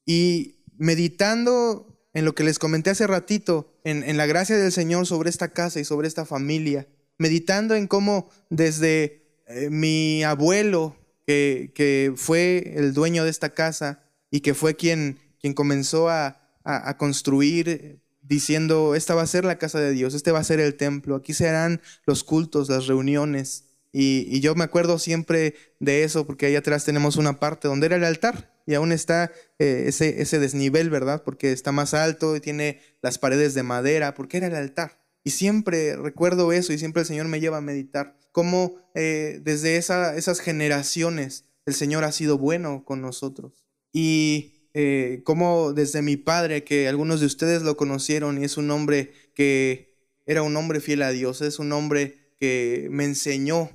Y 0.05 0.63
meditando 0.77 1.99
en 2.13 2.25
lo 2.25 2.33
que 2.33 2.43
les 2.43 2.59
comenté 2.59 2.89
hace 2.89 3.07
ratito, 3.07 3.79
en, 3.83 4.17
la 4.17 4.25
gracia 4.25 4.57
del 4.57 4.71
Señor 4.71 5.05
sobre 5.05 5.29
esta 5.29 5.53
casa 5.53 5.79
y 5.79 5.85
sobre 5.85 6.07
esta 6.07 6.25
familia, 6.25 6.87
meditando 7.17 7.75
en 7.75 7.87
cómo 7.87 8.29
desde 8.49 9.23
eh, 9.47 9.69
mi 9.69 10.23
abuelo, 10.23 10.95
que, 11.27 11.71
que, 11.75 12.13
fue 12.15 12.73
el 12.75 12.93
dueño 12.93 13.23
de 13.23 13.29
esta 13.29 13.53
casa 13.53 14.03
y 14.31 14.39
que 14.39 14.55
fue 14.55 14.75
quien, 14.75 15.19
quien 15.39 15.53
comenzó 15.53 16.09
a, 16.09 16.41
a, 16.63 16.97
construir 16.97 18.01
diciendo, 18.29 18.95
esta 18.95 19.15
va 19.15 19.23
a 19.23 19.27
ser 19.27 19.43
la 19.43 19.57
casa 19.57 19.79
de 19.79 19.91
Dios, 19.91 20.13
este 20.13 20.31
va 20.31 20.39
a 20.39 20.43
ser 20.43 20.59
el 20.59 20.75
templo, 20.75 21.15
aquí 21.15 21.33
se 21.33 21.49
harán 21.49 21.81
los 22.05 22.23
cultos, 22.23 22.69
las 22.69 22.87
reuniones. 22.87 23.65
Y, 23.91 24.27
y 24.29 24.39
yo 24.39 24.53
me 24.53 24.63
acuerdo 24.63 24.99
siempre 24.99 25.55
de 25.79 26.03
eso 26.03 26.27
porque 26.27 26.45
ahí 26.45 26.55
atrás 26.55 26.85
tenemos 26.85 27.17
una 27.17 27.39
parte 27.39 27.67
donde 27.67 27.87
era 27.87 27.95
el 27.95 28.03
altar 28.03 28.53
y 28.69 28.75
aún 28.75 28.91
está 28.91 29.31
eh, 29.57 29.85
ese, 29.87 30.21
ese 30.21 30.37
desnivel, 30.37 30.91
¿verdad? 30.91 31.23
Porque 31.23 31.51
está 31.51 31.71
más 31.71 31.95
alto 31.95 32.35
y 32.35 32.39
tiene 32.39 32.79
las 33.01 33.17
paredes 33.17 33.55
de 33.55 33.63
madera, 33.63 34.13
porque 34.13 34.37
era 34.37 34.45
el 34.45 34.53
altar. 34.53 35.01
Y 35.23 35.31
siempre 35.31 35.95
recuerdo 35.95 36.53
eso 36.53 36.71
y 36.71 36.77
siempre 36.77 37.01
el 37.01 37.07
Señor 37.07 37.27
me 37.27 37.39
lleva 37.39 37.57
a 37.57 37.61
meditar 37.61 38.15
cómo 38.31 38.75
eh, 38.93 39.41
desde 39.43 39.77
esa, 39.77 40.15
esas 40.15 40.39
generaciones 40.39 41.45
el 41.65 41.73
Señor 41.73 42.03
ha 42.03 42.11
sido 42.11 42.37
bueno 42.37 42.85
con 42.85 43.01
nosotros. 43.01 43.65
Y 43.91 44.58
eh, 44.73 45.21
cómo 45.23 45.73
desde 45.73 46.01
mi 46.01 46.17
padre, 46.17 46.63
que 46.63 46.87
algunos 46.87 47.19
de 47.19 47.25
ustedes 47.25 47.61
lo 47.61 47.77
conocieron 47.77 48.41
y 48.41 48.45
es 48.45 48.57
un 48.57 48.71
hombre 48.71 49.11
que 49.33 49.95
era 50.25 50.43
un 50.43 50.55
hombre 50.55 50.79
fiel 50.79 51.01
a 51.01 51.11
Dios, 51.11 51.41
es 51.41 51.59
un 51.59 51.71
hombre 51.71 52.33
que 52.39 52.87
me 52.91 53.05
enseñó 53.05 53.69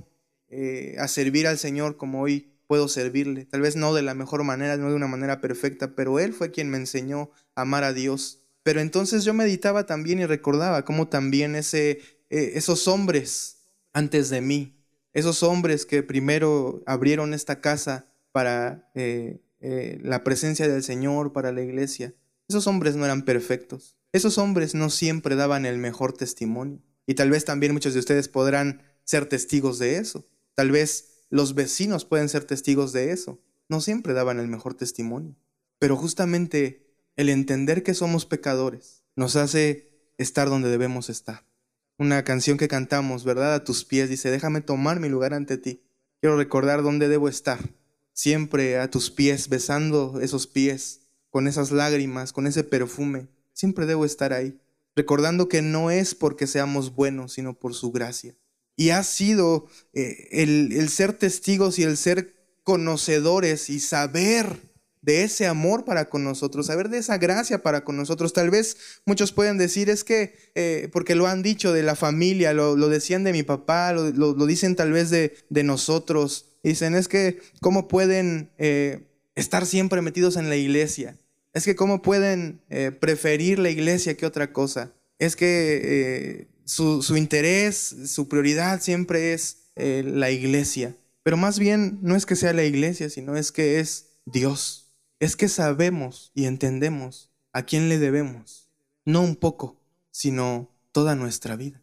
a 0.97 1.07
servir 1.09 1.47
al 1.47 1.57
Señor 1.57 1.97
como 1.97 2.21
hoy 2.21 2.55
puedo 2.67 2.87
servirle. 2.87 3.45
Tal 3.45 3.61
vez 3.61 3.75
no 3.75 3.93
de 3.93 4.01
la 4.01 4.13
mejor 4.13 4.43
manera, 4.43 4.77
no 4.77 4.89
de 4.89 4.95
una 4.95 5.07
manera 5.07 5.41
perfecta, 5.41 5.95
pero 5.95 6.19
Él 6.19 6.33
fue 6.33 6.51
quien 6.51 6.69
me 6.69 6.77
enseñó 6.77 7.31
a 7.55 7.61
amar 7.61 7.83
a 7.83 7.93
Dios. 7.93 8.41
Pero 8.63 8.81
entonces 8.81 9.23
yo 9.23 9.33
meditaba 9.33 9.85
también 9.85 10.19
y 10.19 10.25
recordaba 10.25 10.85
cómo 10.85 11.07
también 11.07 11.55
ese, 11.55 11.99
eh, 12.29 12.53
esos 12.55 12.87
hombres 12.87 13.57
antes 13.93 14.29
de 14.29 14.41
mí, 14.41 14.83
esos 15.13 15.43
hombres 15.43 15.85
que 15.85 16.03
primero 16.03 16.83
abrieron 16.85 17.33
esta 17.33 17.61
casa 17.61 18.11
para 18.31 18.89
eh, 18.95 19.39
eh, 19.59 19.99
la 20.01 20.23
presencia 20.23 20.67
del 20.67 20.83
Señor, 20.83 21.33
para 21.33 21.51
la 21.51 21.61
iglesia, 21.61 22.13
esos 22.47 22.67
hombres 22.67 22.95
no 22.95 23.05
eran 23.05 23.25
perfectos. 23.25 23.97
Esos 24.13 24.37
hombres 24.37 24.75
no 24.75 24.89
siempre 24.89 25.35
daban 25.35 25.65
el 25.65 25.77
mejor 25.77 26.13
testimonio. 26.13 26.81
Y 27.07 27.15
tal 27.15 27.29
vez 27.29 27.45
también 27.45 27.73
muchos 27.73 27.93
de 27.93 27.99
ustedes 27.99 28.29
podrán 28.29 28.83
ser 29.03 29.27
testigos 29.27 29.79
de 29.79 29.97
eso. 29.97 30.27
Tal 30.55 30.71
vez 30.71 31.25
los 31.29 31.55
vecinos 31.55 32.05
pueden 32.05 32.29
ser 32.29 32.45
testigos 32.45 32.93
de 32.93 33.11
eso. 33.11 33.41
No 33.67 33.81
siempre 33.81 34.13
daban 34.13 34.39
el 34.39 34.47
mejor 34.47 34.75
testimonio. 34.75 35.35
Pero 35.79 35.97
justamente 35.97 36.87
el 37.15 37.29
entender 37.29 37.83
que 37.83 37.93
somos 37.93 38.25
pecadores 38.25 39.03
nos 39.15 39.35
hace 39.35 40.11
estar 40.17 40.49
donde 40.49 40.69
debemos 40.69 41.09
estar. 41.09 41.45
Una 41.97 42.23
canción 42.23 42.57
que 42.57 42.67
cantamos, 42.67 43.23
¿verdad? 43.23 43.53
A 43.53 43.63
tus 43.63 43.85
pies 43.85 44.09
dice, 44.09 44.29
déjame 44.29 44.61
tomar 44.61 44.99
mi 44.99 45.09
lugar 45.09 45.33
ante 45.33 45.57
ti. 45.57 45.83
Quiero 46.21 46.37
recordar 46.37 46.83
dónde 46.83 47.07
debo 47.07 47.29
estar. 47.29 47.59
Siempre 48.15 48.79
a 48.79 48.89
tus 48.89 49.11
pies, 49.11 49.47
besando 49.47 50.19
esos 50.19 50.47
pies, 50.47 51.01
con 51.29 51.47
esas 51.47 51.69
lágrimas, 51.69 52.33
con 52.33 52.47
ese 52.47 52.63
perfume. 52.63 53.27
Siempre 53.53 53.85
debo 53.85 54.03
estar 54.03 54.33
ahí. 54.33 54.59
Recordando 54.95 55.47
que 55.47 55.61
no 55.61 55.91
es 55.91 56.15
porque 56.15 56.47
seamos 56.47 56.95
buenos, 56.95 57.33
sino 57.33 57.53
por 57.53 57.75
su 57.75 57.91
gracia 57.91 58.35
y 58.75 58.89
ha 58.89 59.03
sido 59.03 59.67
eh, 59.93 60.27
el, 60.31 60.89
ser 60.89 61.13
testigos 61.13 61.79
y 61.79 61.83
el 61.83 61.97
ser 61.97 62.33
conocedores 62.63 63.69
y 63.69 63.79
saber 63.79 64.75
de 65.01 65.23
ese 65.23 65.45
amor 65.45 65.85
para 65.85 66.09
con 66.09 66.23
nosotros, 66.23 66.65
saber 66.65 66.89
de 66.89 66.97
esa 66.97 67.19
gracia 67.19 67.61
para 67.61 67.83
con 67.83 67.95
nosotros. 67.95 68.33
Tal 68.33 68.49
vez 68.49 68.77
muchos 69.05 69.31
pueden 69.31 69.57
decir, 69.59 69.89
es 69.89 70.03
que, 70.03 70.35
eh, 70.55 70.89
porque 70.91 71.13
lo 71.13 71.27
han 71.27 71.43
dicho 71.43 71.73
de 71.73 71.83
la 71.83 71.95
familia, 71.95 72.53
lo, 72.53 72.75
decían 72.89 73.23
de 73.23 73.31
mi 73.31 73.43
papá, 73.43 73.93
lo, 73.93 74.33
dicen 74.47 74.75
tal 74.75 74.91
vez 74.91 75.11
de, 75.11 75.63
nosotros. 75.63 76.54
Dicen, 76.69 76.95
es 76.95 77.07
que, 77.07 77.39
¿cómo 77.61 77.87
pueden 77.87 78.49
eh, 78.57 79.07
estar 79.35 79.65
siempre 79.65 80.01
metidos 80.01 80.35
en 80.35 80.49
la 80.49 80.55
iglesia? 80.55 81.17
Es 81.53 81.63
que, 81.63 81.75
¿cómo 81.75 82.01
pueden 82.01 82.59
preferir 82.99 83.59
la 83.59 83.69
iglesia 83.69 84.17
que 84.17 84.25
otra 84.25 84.51
cosa? 84.51 84.91
Es 85.19 85.37
que 85.37 86.49
su, 86.65 87.15
interés, 87.15 87.95
su 88.07 88.27
prioridad 88.27 88.81
siempre 88.81 89.33
es 89.33 89.69
eh, 89.75 90.03
la 90.05 90.31
iglesia. 90.31 90.95
Pero 91.23 91.37
más 91.37 91.57
bien 91.57 91.99
no 92.01 92.15
es 92.15 92.25
que 92.25 92.35
sea 92.35 92.53
la 92.53 92.65
iglesia, 92.65 93.09
sino 93.09 93.35
es 93.37 93.51
que 93.51 93.79
es 93.79 94.17
Dios. 94.25 94.93
Es 95.19 95.35
que 95.35 95.47
sabemos 95.47 96.31
y 96.35 96.45
entendemos 96.45 97.31
a 97.53 97.63
quién 97.63 97.89
le 97.89 97.97
debemos. 97.97 98.69
No 99.05 99.21
un 99.21 99.35
poco, 99.35 99.81
sino 100.11 100.75
toda 100.91 101.15
nuestra 101.15 101.55
vida. 101.55 101.81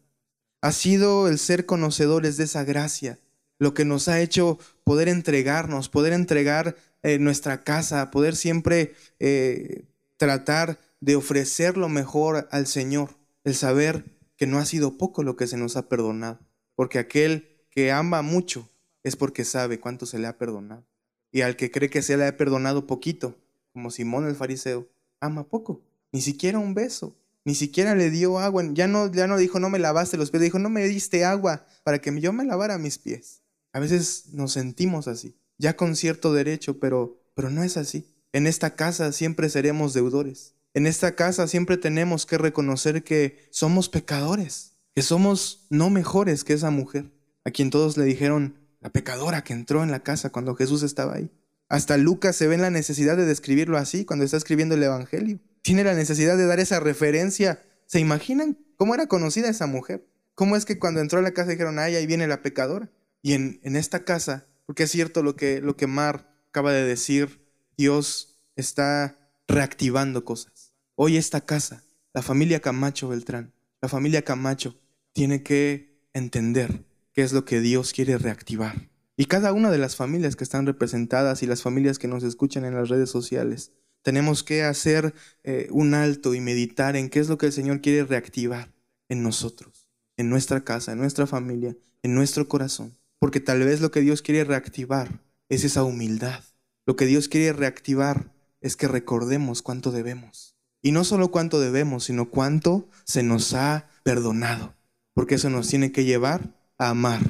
Ha 0.61 0.71
sido 0.71 1.27
el 1.27 1.39
ser 1.39 1.65
conocedores 1.65 2.37
de 2.37 2.45
esa 2.45 2.63
gracia 2.63 3.19
lo 3.59 3.73
que 3.73 3.85
nos 3.85 4.07
ha 4.07 4.19
hecho 4.21 4.59
poder 4.83 5.07
entregarnos, 5.07 5.89
poder 5.89 6.13
entregar 6.13 6.75
eh, 7.01 7.19
nuestra 7.19 7.63
casa, 7.63 8.11
poder 8.11 8.35
siempre 8.35 8.93
eh, 9.19 9.85
tratar 10.17 10.79
de 11.01 11.15
ofrecer 11.15 11.77
lo 11.77 11.89
mejor 11.89 12.47
al 12.51 12.67
Señor, 12.67 13.17
el 13.43 13.55
saber 13.55 14.05
que 14.37 14.47
no 14.47 14.57
ha 14.57 14.65
sido 14.65 14.97
poco 14.97 15.23
lo 15.23 15.35
que 15.35 15.47
se 15.47 15.57
nos 15.57 15.75
ha 15.75 15.89
perdonado, 15.89 16.39
porque 16.75 16.99
aquel 16.99 17.65
que 17.69 17.91
ama 17.91 18.21
mucho 18.21 18.69
es 19.03 19.15
porque 19.15 19.43
sabe 19.43 19.79
cuánto 19.79 20.05
se 20.05 20.19
le 20.19 20.27
ha 20.27 20.37
perdonado. 20.37 20.85
Y 21.31 21.41
al 21.41 21.55
que 21.55 21.71
cree 21.71 21.89
que 21.89 22.01
se 22.01 22.15
le 22.15 22.27
ha 22.27 22.37
perdonado 22.37 22.87
poquito, 22.87 23.35
como 23.73 23.91
Simón 23.91 24.27
el 24.27 24.35
fariseo, 24.35 24.87
ama 25.19 25.43
poco, 25.47 25.81
ni 26.11 26.21
siquiera 26.21 26.59
un 26.59 26.73
beso, 26.73 27.15
ni 27.43 27.55
siquiera 27.55 27.95
le 27.95 28.09
dio 28.09 28.39
agua, 28.39 28.63
ya 28.71 28.87
no, 28.87 29.11
ya 29.11 29.27
no 29.27 29.37
dijo 29.37 29.59
no 29.59 29.69
me 29.69 29.79
lavaste 29.79 30.15
los 30.15 30.31
pies, 30.31 30.43
dijo 30.43 30.59
no 30.59 30.69
me 30.69 30.85
diste 30.85 31.25
agua 31.25 31.65
para 31.83 31.99
que 31.99 32.17
yo 32.21 32.31
me 32.31 32.45
lavara 32.45 32.77
mis 32.77 32.97
pies. 32.97 33.42
A 33.73 33.79
veces 33.79 34.27
nos 34.31 34.53
sentimos 34.53 35.07
así, 35.07 35.35
ya 35.57 35.75
con 35.75 35.95
cierto 35.95 36.31
derecho, 36.31 36.79
pero, 36.79 37.21
pero 37.33 37.49
no 37.49 37.63
es 37.63 37.75
así. 37.75 38.15
En 38.31 38.47
esta 38.47 38.75
casa 38.75 39.11
siempre 39.11 39.49
seremos 39.49 39.93
deudores. 39.93 40.53
En 40.75 40.87
esta 40.87 41.15
casa 41.15 41.47
siempre 41.47 41.77
tenemos 41.77 42.25
que 42.25 42.37
reconocer 42.37 43.03
que 43.03 43.47
somos 43.51 43.89
pecadores, 43.89 44.73
que 44.95 45.01
somos 45.01 45.65
no 45.69 45.89
mejores 45.89 46.43
que 46.43 46.53
esa 46.53 46.69
mujer, 46.69 47.11
a 47.45 47.51
quien 47.51 47.69
todos 47.69 47.97
le 47.97 48.05
dijeron 48.05 48.55
la 48.79 48.89
pecadora 48.89 49.43
que 49.43 49.53
entró 49.53 49.83
en 49.83 49.91
la 49.91 50.03
casa 50.03 50.29
cuando 50.31 50.55
Jesús 50.55 50.83
estaba 50.83 51.15
ahí. 51.15 51.31
Hasta 51.69 51.97
Lucas 51.97 52.35
se 52.35 52.47
ve 52.47 52.55
en 52.55 52.61
la 52.61 52.69
necesidad 52.69 53.17
de 53.17 53.25
describirlo 53.25 53.77
así 53.77 54.05
cuando 54.05 54.25
está 54.25 54.37
escribiendo 54.37 54.75
el 54.75 54.83
Evangelio. 54.83 55.39
Tiene 55.61 55.83
la 55.83 55.93
necesidad 55.93 56.37
de 56.37 56.45
dar 56.45 56.59
esa 56.59 56.79
referencia. 56.79 57.63
¿Se 57.87 57.99
imaginan 57.99 58.57
cómo 58.75 58.93
era 58.93 59.07
conocida 59.07 59.49
esa 59.49 59.65
mujer? 59.65 60.05
¿Cómo 60.35 60.55
es 60.55 60.65
que 60.65 60.77
cuando 60.77 61.01
entró 61.01 61.19
a 61.19 61.23
la 61.23 61.31
casa 61.31 61.51
dijeron, 61.51 61.79
ay, 61.79 61.95
ahí 61.95 62.05
viene 62.05 62.27
la 62.27 62.41
pecadora? 62.41 62.89
Y 63.23 63.33
en, 63.33 63.59
esta 63.77 64.03
casa, 64.03 64.45
porque 64.65 64.83
es 64.83 64.91
cierto 64.91 65.23
lo 65.23 65.37
que, 65.37 65.61
lo 65.61 65.77
que 65.77 65.87
Mar 65.87 66.35
acaba 66.49 66.73
de 66.73 66.83
decir, 66.83 67.39
Dios 67.77 68.37
está 68.57 69.17
reactivando 69.47 70.25
cosas. 70.25 70.73
Hoy 70.95 71.15
esta 71.15 71.41
casa, 71.41 71.83
la 72.13 72.21
familia 72.21 72.59
Camacho 72.59 73.07
Beltrán, 73.07 73.53
la 73.81 73.87
familia 73.87 74.23
Camacho, 74.23 74.77
tiene 75.13 75.41
que 75.41 76.05
entender 76.13 76.83
qué 77.13 77.21
es 77.21 77.31
lo 77.31 77.45
que 77.45 77.61
Dios 77.61 77.93
quiere 77.93 78.17
reactivar. 78.17 78.89
Y 79.15 79.25
cada 79.25 79.53
una 79.53 79.71
de 79.71 79.77
las 79.77 79.95
familias 79.95 80.35
que 80.35 80.43
están 80.43 80.65
representadas 80.65 81.43
y 81.43 81.47
las 81.47 81.61
familias 81.61 81.99
que 81.99 82.09
nos 82.09 82.23
escuchan 82.23 82.65
en 82.65 82.75
las 82.75 82.89
redes 82.89 83.09
sociales, 83.09 83.71
tenemos 84.01 84.43
que 84.43 84.63
hacer 84.63 85.13
eh, 85.45 85.69
un 85.71 85.93
alto 85.93 86.33
y 86.33 86.41
meditar 86.41 86.97
en 86.97 87.09
qué 87.09 87.21
es 87.21 87.29
lo 87.29 87.37
que 87.37 87.45
el 87.45 87.53
Señor 87.53 87.79
quiere 87.79 88.03
reactivar 88.03 88.73
en 89.07 89.23
nosotros, 89.23 89.87
en 90.17 90.29
nuestra 90.29 90.65
casa, 90.65 90.91
en 90.91 90.97
nuestra 90.97 91.25
familia, 91.25 91.77
en 92.01 92.15
nuestro 92.15 92.49
corazón. 92.49 92.97
Porque 93.23 93.39
tal 93.39 93.63
vez 93.63 93.79
lo 93.79 93.89
que 93.89 94.01
Dios 94.01 94.21
quiere 94.21 94.43
reactivar 94.43 95.21
es 95.47 95.63
esa 95.63 95.85
humildad. 95.85 96.43
Lo 96.85 96.97
que 96.97 97.05
Dios 97.05 97.29
quiere 97.29 97.53
reactivar 97.53 98.33
es 98.59 98.75
que 98.75 98.89
recordemos 98.89 99.61
cuánto 99.61 99.91
debemos 99.91 100.57
y 100.81 100.91
no 100.91 101.05
solo 101.05 101.31
cuánto 101.31 101.61
debemos, 101.61 102.03
sino 102.03 102.29
cuánto 102.29 102.89
se 103.05 103.23
nos 103.23 103.53
ha 103.53 103.87
perdonado. 104.03 104.75
Porque 105.13 105.35
eso 105.35 105.49
nos 105.49 105.69
tiene 105.69 105.93
que 105.93 106.03
llevar 106.03 106.53
a 106.77 106.89
amar 106.89 107.21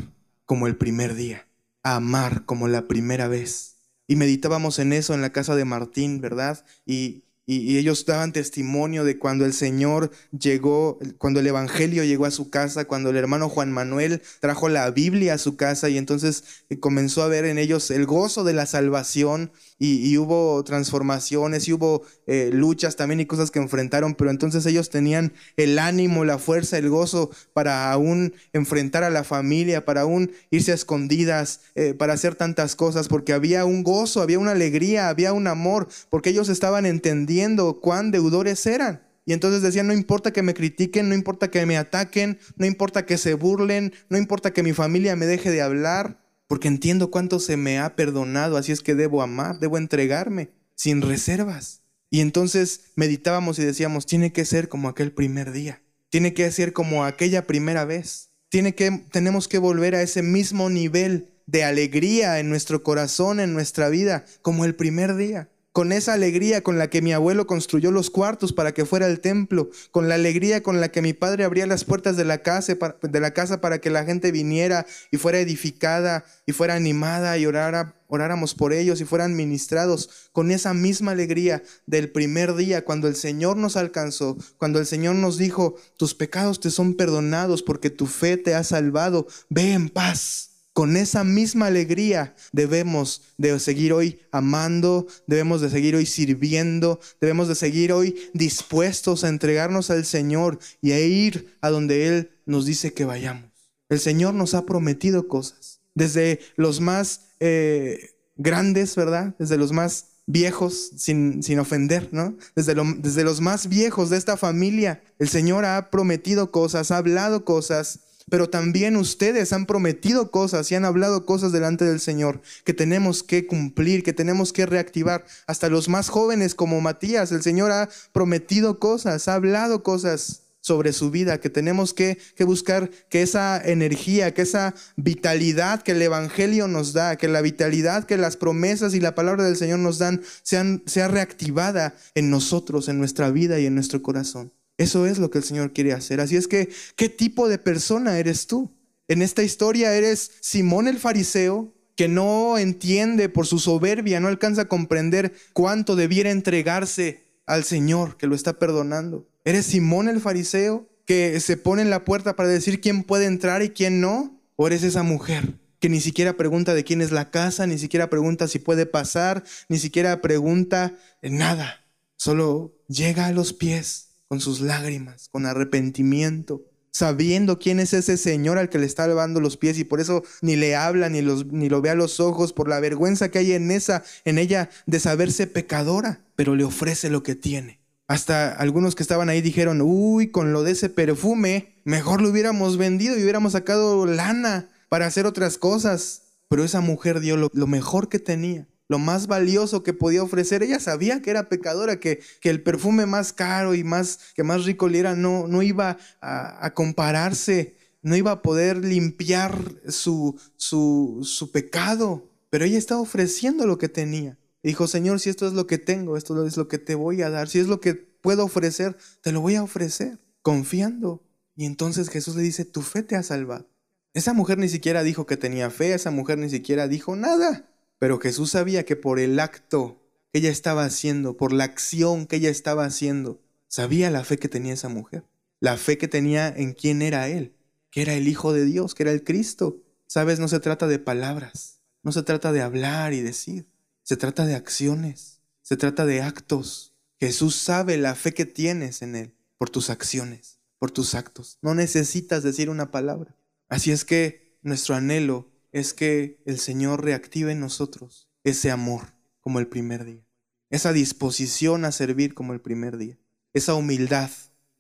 como 0.46 0.66
el 0.66 0.78
primer 0.78 1.14
día, 1.14 1.48
a 1.84 1.98
amar 1.98 2.44
como 2.46 2.68
la 2.68 2.88
primera 2.88 3.28
vez. 3.28 3.78
Y 4.08 4.16
meditábamos 4.16 4.80
en 4.80 4.94
eso 4.94 5.14
en 5.14 5.22
la 5.22 5.32
casa 5.32 5.56
de 5.56 5.66
Martín, 5.66 6.22
¿verdad? 6.22 6.66
Y, 6.88 7.26
y, 7.46 7.78
ellos 7.78 8.06
daban 8.06 8.32
testimonio 8.32 9.04
de 9.04 9.20
cuando 9.20 9.46
el 9.46 9.54
Señor 9.54 10.12
llegó, 10.32 11.00
cuando 11.18 11.42
el 11.42 11.48
Evangelio 11.48 12.04
llegó 12.04 12.26
a 12.26 12.32
su 12.32 12.50
casa, 12.50 12.86
cuando 12.86 13.10
el 13.10 13.18
hermano 13.18 13.50
Juan 13.50 13.72
Manuel 13.72 14.22
trajo 14.40 14.70
la 14.70 14.90
Biblia 14.92 15.34
a 15.34 15.38
su 15.38 15.58
casa 15.58 15.90
y 15.90 15.98
entonces 15.98 16.44
eh, 16.70 16.80
comenzó 16.80 17.22
a 17.22 17.28
ver 17.28 17.46
en 17.46 17.58
ellos 17.58 17.92
el 17.92 18.06
gozo 18.06 18.44
de 18.44 18.54
la 18.54 18.66
salvación 18.66 19.52
y, 19.86 20.18
hubo 20.18 20.64
transformaciones 20.64 21.68
y 21.68 21.74
hubo 21.74 22.04
eh, 22.26 22.50
luchas 22.54 22.96
también 22.96 23.20
y 23.20 23.26
cosas 23.26 23.52
que 23.52 23.60
enfrentaron, 23.60 24.16
pero 24.16 24.32
entonces 24.32 24.66
ellos 24.66 24.90
tenían 24.90 25.34
el 25.58 25.78
ánimo, 25.78 26.24
la 26.24 26.38
fuerza, 26.38 26.78
el 26.78 26.90
gozo 26.90 27.32
para 27.54 27.92
aún 27.92 28.34
enfrentar 28.54 29.04
a 29.04 29.10
la 29.10 29.26
familia, 29.26 29.84
para 29.84 30.02
aún 30.02 30.32
irse 30.52 30.72
a 30.72 30.76
escondidas, 30.76 31.60
eh, 31.76 31.94
para 31.94 32.14
hacer 32.14 32.36
tantas 32.36 32.78
cosas, 32.78 33.10
porque 33.10 33.34
había 33.34 33.66
un 33.66 33.84
gozo, 33.84 34.22
había 34.22 34.40
una 34.40 34.52
alegría, 34.52 35.10
había 35.10 35.34
un 35.34 35.48
amor, 35.48 35.90
porque 36.10 36.30
ellos 36.30 36.48
estaban 36.48 36.86
entendiendo 36.86 37.82
cuán 37.82 38.12
deudores 38.12 38.66
eran. 38.66 39.02
Y 39.26 39.34
entonces 39.34 39.62
decían, 39.62 39.88
no 39.88 39.94
importa 39.94 40.32
que 40.32 40.44
me 40.44 40.54
critiquen, 40.54 41.10
no 41.10 41.16
importa 41.16 41.52
que 41.52 41.66
me 41.66 41.78
ataquen, 41.78 42.40
no 42.56 42.66
importa 42.66 43.06
que 43.06 43.18
se 43.18 43.34
burlen, 43.34 43.94
no 44.10 44.18
importa 44.18 44.52
que 44.52 44.64
mi 44.64 44.72
familia 44.72 45.16
me 45.18 45.26
deje 45.26 45.50
de 45.52 45.62
hablar, 45.62 46.23
porque 46.48 46.68
entiendo 46.68 47.12
cuánto 47.12 47.40
se 47.40 47.58
me 47.58 47.80
ha 47.80 47.96
perdonado, 47.96 48.58
así 48.58 48.72
es 48.72 48.82
que 48.82 48.96
debo 48.96 49.22
amar, 49.22 49.60
debo 49.60 49.78
entregarme, 49.78 50.52
sin 50.76 51.02
reservas. 51.02 51.82
Y 52.10 52.20
entonces 52.22 52.82
meditábamos 52.96 53.58
y 53.60 53.66
decíamos, 53.66 54.06
tiene 54.06 54.34
que 54.34 54.46
ser 54.46 54.70
como 54.70 54.90
aquel 54.90 55.12
primer 55.12 55.52
día, 55.52 55.82
tiene 56.10 56.34
que 56.34 56.50
ser 56.52 56.74
como 56.74 57.06
aquella 57.06 57.48
primera 57.48 57.86
vez, 57.86 58.30
tiene 58.50 58.76
que, 58.76 59.06
tenemos 59.12 59.48
que 59.48 59.58
volver 59.58 59.96
a 59.96 60.02
ese 60.02 60.22
mismo 60.22 60.70
nivel 60.70 61.30
de 61.48 61.64
alegría 61.64 62.40
en 62.40 62.50
nuestro 62.50 62.84
corazón, 62.84 63.40
en 63.40 63.54
nuestra 63.54 63.90
vida, 63.90 64.26
como 64.42 64.66
el 64.66 64.76
primer 64.76 65.16
día 65.16 65.50
con 65.74 65.92
esa 65.92 66.14
alegría 66.14 66.62
con 66.62 66.78
la 66.78 66.90
que 66.90 67.02
mi 67.02 67.14
abuelo 67.14 67.48
construyó 67.48 67.90
los 67.92 68.12
cuartos 68.12 68.54
para 68.54 68.74
que 68.74 68.86
fuera 68.86 69.08
el 69.08 69.20
templo, 69.20 69.72
con 69.90 70.08
la 70.08 70.16
alegría 70.16 70.62
con 70.62 70.80
la 70.80 70.90
que 70.90 71.02
mi 71.02 71.14
padre 71.14 71.44
abría 71.44 71.66
las 71.66 71.84
puertas 71.84 72.16
de 72.16 72.26
la 72.26 72.44
casa, 72.44 72.78
de 73.02 73.20
la 73.20 73.34
casa 73.34 73.60
para 73.60 73.80
que 73.80 73.90
la 73.90 74.06
gente 74.06 74.32
viniera 74.32 74.86
y 75.12 75.18
fuera 75.18 75.40
edificada 75.40 76.26
y 76.46 76.52
fuera 76.52 76.76
animada 76.76 77.40
y 77.40 77.48
orara, 77.48 77.96
oráramos 78.08 78.54
por 78.54 78.72
ellos 78.72 79.02
y 79.02 79.06
fueran 79.06 79.36
ministrados, 79.36 80.30
con 80.32 80.52
esa 80.52 80.76
misma 80.76 81.14
alegría 81.14 81.64
del 81.88 82.12
primer 82.12 82.54
día 82.54 82.86
cuando 82.86 83.08
el 83.08 83.16
Señor 83.16 83.58
nos 83.58 83.76
alcanzó, 83.76 84.38
cuando 84.58 84.78
el 84.78 84.86
Señor 84.86 85.16
nos 85.16 85.40
dijo, 85.40 85.76
tus 85.98 86.14
pecados 86.14 86.60
te 86.60 86.70
son 86.70 86.94
perdonados 86.94 87.64
porque 87.64 87.90
tu 87.90 88.06
fe 88.06 88.38
te 88.38 88.54
ha 88.54 88.64
salvado, 88.64 89.26
ve 89.50 89.74
en 89.74 89.90
paz. 89.90 90.53
Con 90.74 90.98
esa 90.98 91.24
misma 91.24 91.68
alegría 91.68 92.36
debemos 92.52 93.22
de 93.38 93.60
seguir 93.60 93.94
hoy 93.94 94.20
amando, 94.32 95.06
debemos 95.28 95.62
de 95.62 95.70
seguir 95.70 95.96
hoy 95.96 96.08
sirviendo, 96.08 97.00
debemos 97.22 97.48
de 97.48 97.54
seguir 97.54 97.94
hoy 97.94 98.16
dispuestos 98.34 99.24
a 99.24 99.30
entregarnos 99.30 99.92
al 99.92 100.04
Señor 100.04 100.58
y 100.82 100.94
a 100.94 101.00
ir 101.00 101.56
a 101.62 101.70
donde 101.70 102.08
Él 102.08 102.32
nos 102.48 102.66
dice 102.66 102.92
que 102.92 103.06
vayamos. 103.06 103.52
El 103.88 104.00
Señor 104.00 104.34
nos 104.34 104.56
ha 104.56 104.66
prometido 104.66 105.28
cosas, 105.28 105.80
desde 105.94 106.40
los 106.56 106.82
más 106.82 107.22
eh, 107.40 108.10
grandes, 108.36 108.96
¿verdad? 108.96 109.36
Desde 109.38 109.58
los 109.58 109.72
más 109.72 110.08
viejos, 110.26 110.92
sin, 110.98 111.44
sin 111.44 111.60
ofender, 111.60 112.10
¿no? 112.12 112.36
Desde, 112.56 112.74
desde 112.98 113.24
los 113.24 113.42
más 113.42 113.70
viejos 113.70 114.10
de 114.10 114.18
esta 114.18 114.38
familia, 114.38 115.04
el 115.20 115.30
Señor 115.30 115.66
ha 115.66 115.92
prometido 115.92 116.50
cosas, 116.50 116.90
ha 116.90 116.98
hablado 116.98 117.46
cosas 117.46 118.00
pero 118.30 118.50
también 118.50 118.96
ustedes 118.96 119.54
han 119.54 119.66
prometido 119.66 120.32
cosas 120.32 120.72
y 120.72 120.76
han 120.76 120.86
hablado 120.86 121.26
cosas 121.26 121.52
delante 121.52 121.86
del 121.86 122.00
Señor 122.00 122.42
que 122.64 122.74
tenemos 122.74 123.24
que 123.24 123.48
cumplir, 123.48 124.04
que 124.04 124.14
tenemos 124.14 124.54
que 124.54 124.66
reactivar. 124.66 125.26
Hasta 125.48 125.70
los 125.70 125.90
más 125.90 126.10
jóvenes 126.10 126.56
como 126.56 126.82
Matías, 126.82 127.32
el 127.32 127.42
Señor 127.42 127.72
ha 127.72 127.90
prometido 128.12 128.80
cosas, 128.80 129.28
ha 129.28 129.36
hablado 129.36 129.84
cosas 129.84 130.44
sobre 130.64 130.94
su 130.94 131.12
vida, 131.12 131.42
que 131.42 131.50
tenemos 131.50 131.94
que, 131.94 132.18
buscar 132.40 132.90
que 133.10 133.22
esa 133.22 133.62
energía, 133.62 134.34
que 134.34 134.44
esa 134.44 134.74
vitalidad 134.96 135.82
que 135.82 135.92
el 135.92 136.02
Evangelio 136.02 136.70
nos 136.70 136.94
da, 136.94 137.18
que 137.18 137.28
la 137.28 137.42
vitalidad 137.42 138.06
que 138.06 138.16
las 138.16 138.38
promesas 138.38 138.94
y 138.94 139.02
la 139.02 139.14
palabra 139.14 139.44
del 139.44 139.58
Señor 139.58 139.80
nos 139.80 139.98
dan, 139.98 140.22
sean, 140.42 140.82
sea 140.86 141.10
reactivada 141.10 141.96
en 142.16 142.30
nosotros, 142.30 142.88
en 142.88 142.98
nuestra 142.98 143.30
vida 143.30 143.60
y 143.60 143.66
en 143.66 143.76
nuestro 143.76 144.02
corazón. 144.02 144.54
Eso 144.84 145.06
es 145.06 145.18
lo 145.18 145.30
que 145.30 145.38
el 145.38 145.46
Señor 145.46 145.72
quiere 145.72 145.94
hacer. 145.94 146.20
Así 146.20 146.36
es 146.36 146.50
que, 146.50 146.70
¿qué 146.98 147.08
tipo 147.08 147.48
de 147.48 147.58
persona 147.58 148.20
eres 148.20 148.48
tú? 148.48 148.70
En 149.08 149.22
esta 149.22 149.42
historia 149.42 149.96
eres 149.96 150.32
Simón 150.42 150.90
el 150.90 151.00
fariseo, 151.00 151.74
que 151.96 152.10
no 152.10 152.58
entiende 152.58 153.30
por 153.30 153.48
su 153.48 153.60
soberbia, 153.60 154.20
no 154.20 154.28
alcanza 154.28 154.64
a 154.64 154.68
comprender 154.68 155.34
cuánto 155.54 155.96
debiera 155.96 156.32
entregarse 156.32 157.24
al 157.46 157.64
Señor 157.64 158.18
que 158.18 158.28
lo 158.28 158.36
está 158.36 158.60
perdonando. 158.60 159.26
¿Eres 159.46 159.68
Simón 159.68 160.10
el 160.10 160.20
fariseo 160.20 160.90
que 161.06 161.40
se 161.40 161.56
pone 161.56 161.82
en 161.82 161.90
la 161.90 162.04
puerta 162.04 162.36
para 162.36 162.50
decir 162.50 162.82
quién 162.82 163.04
puede 163.04 163.26
entrar 163.26 163.62
y 163.62 163.70
quién 163.70 164.02
no? 164.02 164.42
¿O 164.58 164.68
eres 164.68 164.84
esa 164.84 165.04
mujer 165.04 165.54
que 165.80 165.88
ni 165.88 166.02
siquiera 166.02 166.36
pregunta 166.36 166.74
de 166.74 166.84
quién 166.84 167.02
es 167.02 167.12
la 167.12 167.32
casa, 167.32 167.68
ni 167.68 167.78
siquiera 167.78 168.10
pregunta 168.10 168.50
si 168.50 168.60
puede 168.60 168.86
pasar, 168.86 169.46
ni 169.70 169.80
siquiera 169.80 170.20
pregunta 170.22 170.98
nada? 171.22 171.86
Solo 172.18 172.76
llega 172.90 173.28
a 173.28 173.32
los 173.32 173.54
pies 173.54 174.13
con 174.34 174.42
sus 174.42 174.62
lágrimas, 174.62 175.30
con 175.30 175.46
arrepentimiento, 175.46 176.64
sabiendo 176.92 177.60
quién 177.60 177.80
es 177.80 177.94
ese 177.94 178.18
Señor 178.18 178.58
al 178.58 178.68
que 178.68 178.80
le 178.80 178.88
está 178.88 179.08
lavando 179.08 179.40
los 179.40 179.58
pies 179.58 179.78
y 179.78 179.84
por 179.84 180.02
eso 180.02 180.24
ni 180.42 180.56
le 180.56 180.76
habla 180.76 181.08
ni, 181.08 181.22
los, 181.22 181.46
ni 181.46 181.70
lo 181.70 181.84
ve 181.84 181.92
a 181.92 181.96
los 181.96 182.20
ojos 182.20 182.52
por 182.52 182.68
la 182.68 182.80
vergüenza 182.80 183.30
que 183.30 183.38
hay 183.38 183.52
en 183.52 183.70
esa 183.70 184.04
en 184.26 184.40
ella 184.40 184.72
de 184.88 185.00
saberse 185.00 185.46
pecadora, 185.46 186.26
pero 186.36 186.56
le 186.56 186.64
ofrece 186.64 187.12
lo 187.12 187.22
que 187.22 187.36
tiene. 187.36 187.80
Hasta 188.08 188.52
algunos 188.52 188.96
que 188.96 189.04
estaban 189.04 189.30
ahí 189.30 189.42
dijeron, 189.42 189.82
"Uy, 189.84 190.32
con 190.32 190.52
lo 190.52 190.64
de 190.64 190.72
ese 190.72 190.90
perfume, 190.90 191.76
mejor 191.84 192.20
lo 192.20 192.30
hubiéramos 192.30 192.78
vendido 192.78 193.16
y 193.16 193.22
hubiéramos 193.22 193.52
sacado 193.52 194.08
lana 194.08 194.68
para 194.90 195.06
hacer 195.06 195.28
otras 195.28 195.60
cosas." 195.60 196.24
Pero 196.50 196.64
esa 196.64 196.82
mujer 196.82 197.20
dio 197.20 197.38
lo 197.38 197.68
mejor 197.68 198.10
que 198.10 198.18
tenía 198.18 198.66
lo 198.94 199.00
más 199.00 199.26
valioso 199.26 199.82
que 199.82 199.92
podía 199.92 200.22
ofrecer. 200.22 200.62
Ella 200.62 200.80
sabía 200.80 201.20
que 201.20 201.32
era 201.32 201.50
pecadora, 201.50 202.00
que, 202.00 202.22
que 202.40 202.52
el 202.52 202.62
perfume 202.62 203.08
más 203.08 203.34
caro 203.34 203.74
y 203.74 203.84
más, 203.84 204.20
que 204.36 204.44
más 204.44 204.66
rico 204.66 204.88
le 204.88 205.00
era 205.00 205.16
no, 205.16 205.48
no 205.48 205.64
iba 205.64 205.98
a, 206.22 206.72
compararse, 206.76 207.76
no 208.04 208.16
iba 208.16 208.30
a 208.30 208.42
poder 208.44 208.86
limpiar 208.86 209.58
su, 209.88 210.40
su, 210.58 211.22
su 211.24 211.52
pecado. 211.52 212.30
Pero 212.52 212.66
ella 212.66 212.78
estaba 212.78 213.02
ofreciendo 213.02 213.66
lo 213.66 213.80
que 213.80 213.90
tenía. 213.90 214.38
dijo, 214.62 214.86
Señor, 214.86 215.20
si 215.20 215.32
esto 215.32 215.48
es 215.48 215.54
lo 215.54 215.66
que 215.66 215.80
tengo, 215.80 216.16
esto 216.16 216.46
es 216.46 216.56
lo 216.56 216.68
que 216.68 216.78
te 216.78 216.94
voy 216.94 217.24
a 217.24 217.32
dar, 217.32 217.50
si 217.50 217.58
es 217.58 217.66
lo 217.66 217.80
que 217.80 217.96
puedo 217.96 218.46
ofrecer, 218.46 218.96
te 219.22 219.32
lo 219.32 219.42
voy 219.42 219.56
a 219.56 219.64
ofrecer, 219.64 220.20
confiando. 220.44 221.24
Y 221.56 221.66
entonces 221.66 222.10
Jesús 222.10 222.36
le 222.36 222.44
dice, 222.44 222.64
tu 222.64 222.84
fe 222.84 223.02
te 223.02 223.16
ha 223.16 223.24
salvado. 223.24 223.68
Esa 224.14 224.34
mujer 224.34 224.60
ni 224.60 224.70
siquiera 224.70 225.02
dijo 225.02 225.26
que 225.26 225.36
tenía 225.36 225.72
fe, 225.72 225.96
esa 225.96 226.12
mujer 226.12 226.38
ni 226.38 226.52
siquiera 226.52 226.88
dijo 226.88 227.16
nada. 227.16 227.73
Pero 228.04 228.20
Jesús 228.20 228.52
sabía 228.52 228.84
que 228.84 228.98
por 228.98 229.18
el 229.18 229.40
acto 229.40 230.04
que 230.30 230.40
ella 230.40 230.50
estaba 230.50 230.84
haciendo, 230.84 231.38
por 231.38 231.54
la 231.54 231.64
acción 231.64 232.26
que 232.26 232.36
ella 232.36 232.50
estaba 232.50 232.84
haciendo, 232.84 233.42
sabía 233.70 234.12
la 234.12 234.26
fe 234.26 234.38
que 234.38 234.50
tenía 234.50 234.74
esa 234.74 234.90
mujer, 234.90 235.24
la 235.62 235.78
fe 235.78 235.98
que 235.98 236.10
tenía 236.10 236.50
en 236.50 236.74
quién 236.74 237.02
era 237.02 237.30
Él, 237.30 237.56
que 237.92 238.02
era 238.02 238.14
el 238.14 238.28
Hijo 238.28 238.52
de 238.52 238.66
Dios, 238.66 238.94
que 238.94 239.04
era 239.04 239.14
el 239.14 239.24
Cristo. 239.24 239.82
Sabes, 240.06 240.38
no 240.40 240.50
se 240.50 240.60
trata 240.60 240.86
de 240.86 241.00
palabras, 241.00 241.80
no 242.02 242.12
se 242.12 242.24
trata 242.24 242.52
de 242.52 242.62
hablar 242.62 243.14
y 243.14 243.22
decir, 243.22 243.70
se 244.02 244.18
trata 244.18 244.46
de 244.46 244.56
acciones, 244.56 245.40
se 245.62 245.78
trata 245.78 246.06
de 246.06 246.22
actos. 246.22 246.98
Jesús 247.22 247.56
sabe 247.56 247.96
la 247.96 248.16
fe 248.16 248.34
que 248.34 248.46
tienes 248.46 249.02
en 249.02 249.16
Él 249.16 249.34
por 249.58 249.70
tus 249.70 249.90
acciones, 249.90 250.60
por 250.78 250.92
tus 250.92 251.16
actos. 251.16 251.58
No 251.62 251.74
necesitas 251.74 252.44
decir 252.44 252.70
una 252.70 252.92
palabra. 252.92 253.38
Así 253.70 253.94
es 253.94 254.04
que 254.04 254.60
nuestro 254.62 254.94
anhelo 254.94 255.53
es 255.74 255.94
que 255.94 256.40
el 256.46 256.60
Señor 256.60 257.04
reactive 257.04 257.52
en 257.52 257.60
nosotros 257.60 258.30
ese 258.44 258.72
amor 258.72 259.16
como 259.42 259.60
el 259.60 259.68
primer 259.68 260.06
día, 260.06 260.26
esa 260.70 260.94
disposición 260.94 261.84
a 261.84 261.92
servir 261.92 262.34
como 262.34 262.54
el 262.54 262.62
primer 262.62 262.98
día, 262.98 263.18
esa 263.54 263.74
humildad 263.74 264.30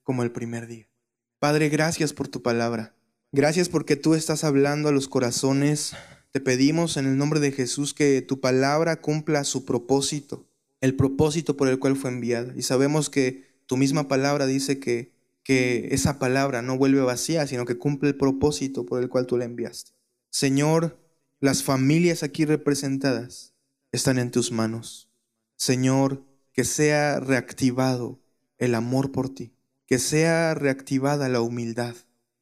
como 0.04 0.24
el 0.24 0.32
primer 0.32 0.68
día. 0.68 0.88
Padre, 1.40 1.70
gracias 1.70 2.14
por 2.14 2.28
tu 2.28 2.42
palabra. 2.42 2.96
Gracias 3.32 3.68
porque 3.68 3.96
tú 3.96 4.14
estás 4.14 4.44
hablando 4.44 4.90
a 4.90 4.92
los 4.92 5.08
corazones. 5.08 5.94
Te 6.32 6.40
pedimos 6.40 6.96
en 6.98 7.08
el 7.08 7.18
nombre 7.18 7.40
de 7.40 7.52
Jesús 7.52 7.96
que 7.96 8.22
tu 8.22 8.40
palabra 8.40 9.02
cumpla 9.02 9.44
su 9.44 9.66
propósito, 9.66 10.48
el 10.80 10.96
propósito 10.96 11.58
por 11.58 11.68
el 11.68 11.80
cual 11.80 11.96
fue 11.96 12.12
enviada. 12.12 12.54
Y 12.56 12.62
sabemos 12.62 13.10
que 13.10 13.44
tu 13.66 13.78
misma 13.78 14.08
palabra 14.08 14.46
dice 14.46 14.80
que, 14.80 15.12
que 15.44 15.88
esa 15.92 16.20
palabra 16.20 16.62
no 16.62 16.78
vuelve 16.78 17.02
vacía, 17.02 17.48
sino 17.48 17.66
que 17.66 17.80
cumple 17.80 18.10
el 18.10 18.16
propósito 18.16 18.86
por 18.86 19.02
el 19.02 19.10
cual 19.10 19.26
tú 19.26 19.38
la 19.38 19.46
enviaste. 19.46 19.94
Señor, 20.36 20.98
las 21.39 21.62
familias 21.62 22.24
aquí 22.24 22.43
representadas 22.43 23.54
están 23.91 24.17
en 24.17 24.32
tus 24.32 24.52
manos. 24.52 25.08
Señor, 25.58 26.24
que 26.54 26.63
sea 26.63 27.19
reactivado 27.19 28.19
el 28.58 28.74
amor 28.74 29.12
por 29.12 29.30
ti, 29.30 29.54
que 29.86 30.00
sea 30.00 30.56
reactivada 30.56 31.30
la 31.30 31.41
humildad, 31.41 31.96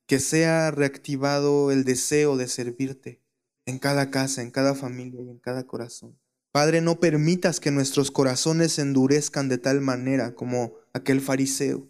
que 0.05 0.21
sea 0.21 0.71
reactivado 0.71 1.69
el 1.69 1.83
deseo 1.83 2.37
de 2.37 2.47
servirte 2.47 3.19
en 3.65 3.77
cada 3.77 4.09
casa, 4.09 4.41
en 4.41 4.51
cada 4.51 4.73
familia 4.73 5.21
y 5.21 5.29
en 5.29 5.39
cada 5.39 5.67
corazón. 5.67 6.17
Padre, 6.53 6.79
no 6.79 7.01
permitas 7.01 7.59
que 7.59 7.71
nuestros 7.71 8.09
corazones 8.09 8.71
se 8.71 8.83
endurezcan 8.83 9.49
de 9.49 9.57
tal 9.57 9.81
manera 9.81 10.33
como 10.33 10.75
aquel 10.93 11.19
fariseo. 11.19 11.89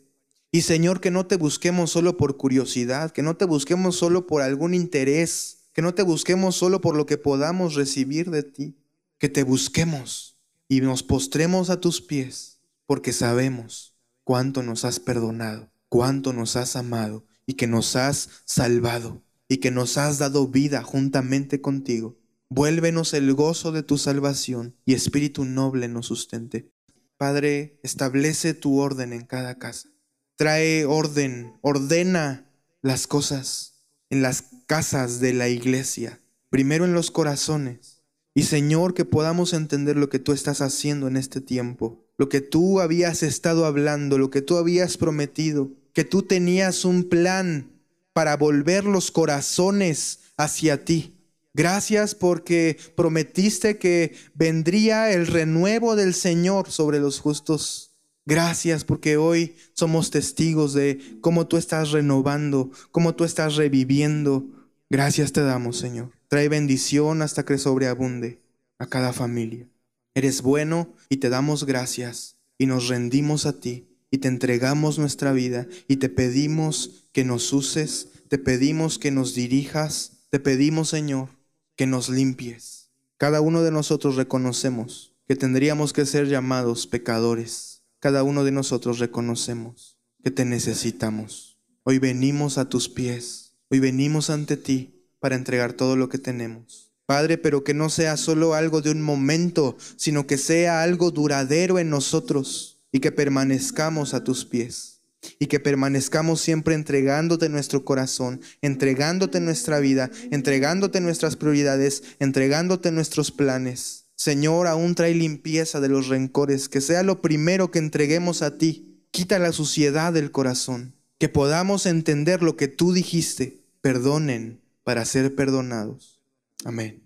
Y 0.52 0.62
Señor, 0.62 1.00
que 1.00 1.12
no 1.12 1.28
te 1.28 1.36
busquemos 1.36 1.92
solo 1.92 2.18
por 2.18 2.38
curiosidad, 2.38 3.12
que 3.12 3.22
no 3.22 3.38
te 3.38 3.46
busquemos 3.46 3.98
solo 3.98 4.26
por 4.26 4.42
algún 4.42 4.74
interés, 4.74 5.61
que 5.74 5.82
no 5.82 5.94
te 5.94 6.04
busquemos 6.04 6.56
solo 6.56 6.82
por 6.82 6.96
lo 6.96 7.06
que 7.06 7.18
podamos 7.18 7.76
recibir 7.76 8.30
de 8.32 8.44
ti, 8.44 8.78
que 9.18 9.30
te 9.30 9.44
busquemos 9.44 10.38
y 10.68 10.82
nos 10.82 11.04
postremos 11.04 11.70
a 11.70 11.80
tus 11.80 12.02
pies, 12.02 12.62
porque 12.86 13.14
sabemos 13.14 13.96
cuánto 14.24 14.64
nos 14.64 14.86
has 14.86 15.00
perdonado, 15.00 15.72
cuánto 15.90 16.34
nos 16.34 16.56
has 16.56 16.76
amado 16.76 17.26
y 17.46 17.54
que 17.54 17.68
nos 17.68 17.96
has 17.96 18.30
salvado 18.46 19.24
y 19.48 19.58
que 19.58 19.72
nos 19.72 19.98
has 19.98 20.18
dado 20.18 20.48
vida 20.48 20.82
juntamente 20.84 21.62
contigo. 21.62 22.18
Vuélvenos 22.50 23.14
el 23.14 23.34
gozo 23.34 23.72
de 23.72 23.84
tu 23.84 23.98
salvación 23.98 24.76
y 24.86 24.94
espíritu 24.94 25.46
noble 25.46 25.88
nos 25.88 26.08
sustente. 26.08 26.72
Padre, 27.18 27.80
establece 27.84 28.54
tu 28.54 28.80
orden 28.80 29.14
en 29.14 29.26
cada 29.26 29.58
casa. 29.58 29.90
Trae 30.36 30.86
orden, 30.86 31.58
ordena 31.62 32.50
las 32.82 33.08
cosas 33.08 33.71
en 34.12 34.22
las 34.22 34.44
casas 34.68 35.20
de 35.20 35.34
la 35.34 35.50
iglesia, 35.50 36.20
primero 36.50 36.86
en 36.86 36.94
los 36.94 37.10
corazones. 37.10 38.04
Y 38.36 38.44
Señor, 38.44 38.94
que 38.94 39.06
podamos 39.06 39.54
entender 39.54 39.98
lo 39.98 40.10
que 40.10 40.20
tú 40.20 40.34
estás 40.34 40.62
haciendo 40.62 41.08
en 41.08 41.18
este 41.18 41.42
tiempo, 41.42 42.06
lo 42.18 42.30
que 42.30 42.42
tú 42.42 42.80
habías 42.80 43.24
estado 43.24 43.66
hablando, 43.66 44.18
lo 44.18 44.30
que 44.30 44.42
tú 44.42 44.58
habías 44.58 44.98
prometido, 44.98 45.72
que 45.94 46.04
tú 46.04 46.22
tenías 46.22 46.86
un 46.86 47.06
plan 47.06 47.72
para 48.14 48.38
volver 48.38 48.84
los 48.84 49.12
corazones 49.12 50.20
hacia 50.38 50.86
ti. 50.86 51.18
Gracias 51.54 52.14
porque 52.14 52.78
prometiste 52.96 53.78
que 53.78 54.16
vendría 54.34 55.12
el 55.12 55.28
renuevo 55.28 55.96
del 55.96 56.14
Señor 56.14 56.70
sobre 56.70 57.00
los 57.00 57.20
justos. 57.20 57.91
Gracias 58.26 58.84
porque 58.84 59.18
hoy 59.18 59.56
somos 59.74 60.12
testigos 60.12 60.74
de 60.74 61.00
cómo 61.22 61.48
tú 61.48 61.58
estás 61.58 61.92
renovando, 61.92 62.70
cómo 62.92 63.16
tú 63.16 63.24
estás 63.24 63.56
reviviendo. 63.56 64.46
Gracias 64.90 65.32
te 65.32 65.42
damos, 65.42 65.78
Señor. 65.78 66.12
Trae 66.28 66.48
bendición 66.48 67.22
hasta 67.22 67.44
que 67.44 67.58
sobreabunde 67.58 68.42
a 68.78 68.88
cada 68.88 69.14
familia. 69.14 69.68
Eres 70.14 70.42
bueno 70.42 70.94
y 71.10 71.18
te 71.18 71.30
damos 71.30 71.66
gracias 71.66 72.38
y 72.58 72.68
nos 72.68 72.90
rendimos 72.90 73.46
a 73.46 73.60
ti 73.60 73.88
y 74.12 74.20
te 74.20 74.28
entregamos 74.28 75.00
nuestra 75.00 75.32
vida 75.32 75.68
y 75.88 75.98
te 75.98 76.10
pedimos 76.10 77.08
que 77.14 77.24
nos 77.24 77.54
uses, 77.54 78.10
te 78.28 78.38
pedimos 78.38 79.00
que 79.00 79.10
nos 79.10 79.34
dirijas, 79.34 80.26
te 80.30 80.40
pedimos 80.40 80.90
Señor 80.90 81.30
que 81.76 81.88
nos 81.88 82.10
limpies. 82.10 82.92
Cada 83.18 83.42
uno 83.42 83.64
de 83.64 83.72
nosotros 83.72 84.16
reconocemos 84.16 85.14
que 85.28 85.36
tendríamos 85.36 85.94
que 85.94 86.06
ser 86.06 86.28
llamados 86.28 86.88
pecadores. 86.88 87.71
Cada 88.02 88.24
uno 88.24 88.44
de 88.44 88.52
nosotros 88.52 88.98
reconocemos 88.98 90.00
que 90.24 90.32
te 90.32 90.44
necesitamos. 90.44 91.60
Hoy 91.84 92.00
venimos 92.00 92.58
a 92.58 92.68
tus 92.68 92.90
pies, 92.90 93.54
hoy 93.70 93.80
venimos 93.80 94.32
ante 94.32 94.58
ti 94.58 95.06
para 95.20 95.36
entregar 95.36 95.74
todo 95.74 95.96
lo 95.96 96.10
que 96.10 96.18
tenemos. 96.18 96.92
Padre, 97.06 97.38
pero 97.38 97.64
que 97.64 97.76
no 97.76 97.90
sea 97.90 98.18
solo 98.18 98.56
algo 98.56 98.82
de 98.82 98.90
un 98.90 99.04
momento, 99.04 99.78
sino 99.98 100.26
que 100.26 100.40
sea 100.40 100.82
algo 100.82 101.12
duradero 101.12 101.78
en 101.78 101.92
nosotros 101.92 102.82
y 102.92 103.02
que 103.02 103.12
permanezcamos 103.12 104.16
a 104.16 104.24
tus 104.24 104.46
pies 104.46 105.04
y 105.38 105.46
que 105.46 105.60
permanezcamos 105.60 106.42
siempre 106.42 106.74
entregándote 106.74 107.50
nuestro 107.50 107.86
corazón, 107.86 108.42
entregándote 108.64 109.40
nuestra 109.42 109.80
vida, 109.80 110.10
entregándote 110.32 111.02
nuestras 111.02 111.36
prioridades, 111.36 112.02
entregándote 112.18 112.92
nuestros 112.92 113.30
planes. 113.30 114.01
Señor, 114.24 114.68
aún 114.68 114.94
trae 114.94 115.16
limpieza 115.16 115.80
de 115.80 115.90
los 115.90 116.08
rencores, 116.08 116.70
que 116.70 116.80
sea 116.80 117.02
lo 117.02 117.24
primero 117.24 117.72
que 117.72 117.80
entreguemos 117.80 118.44
a 118.44 118.60
ti. 118.60 119.04
Quita 119.10 119.40
la 119.40 119.52
suciedad 119.52 120.14
del 120.14 120.30
corazón, 120.30 120.94
que 121.18 121.28
podamos 121.28 121.88
entender 121.88 122.44
lo 122.44 122.56
que 122.56 122.68
tú 122.68 122.94
dijiste. 122.94 123.64
Perdonen 123.82 124.62
para 124.84 125.06
ser 125.06 125.34
perdonados. 125.34 126.22
Amén. 126.64 127.02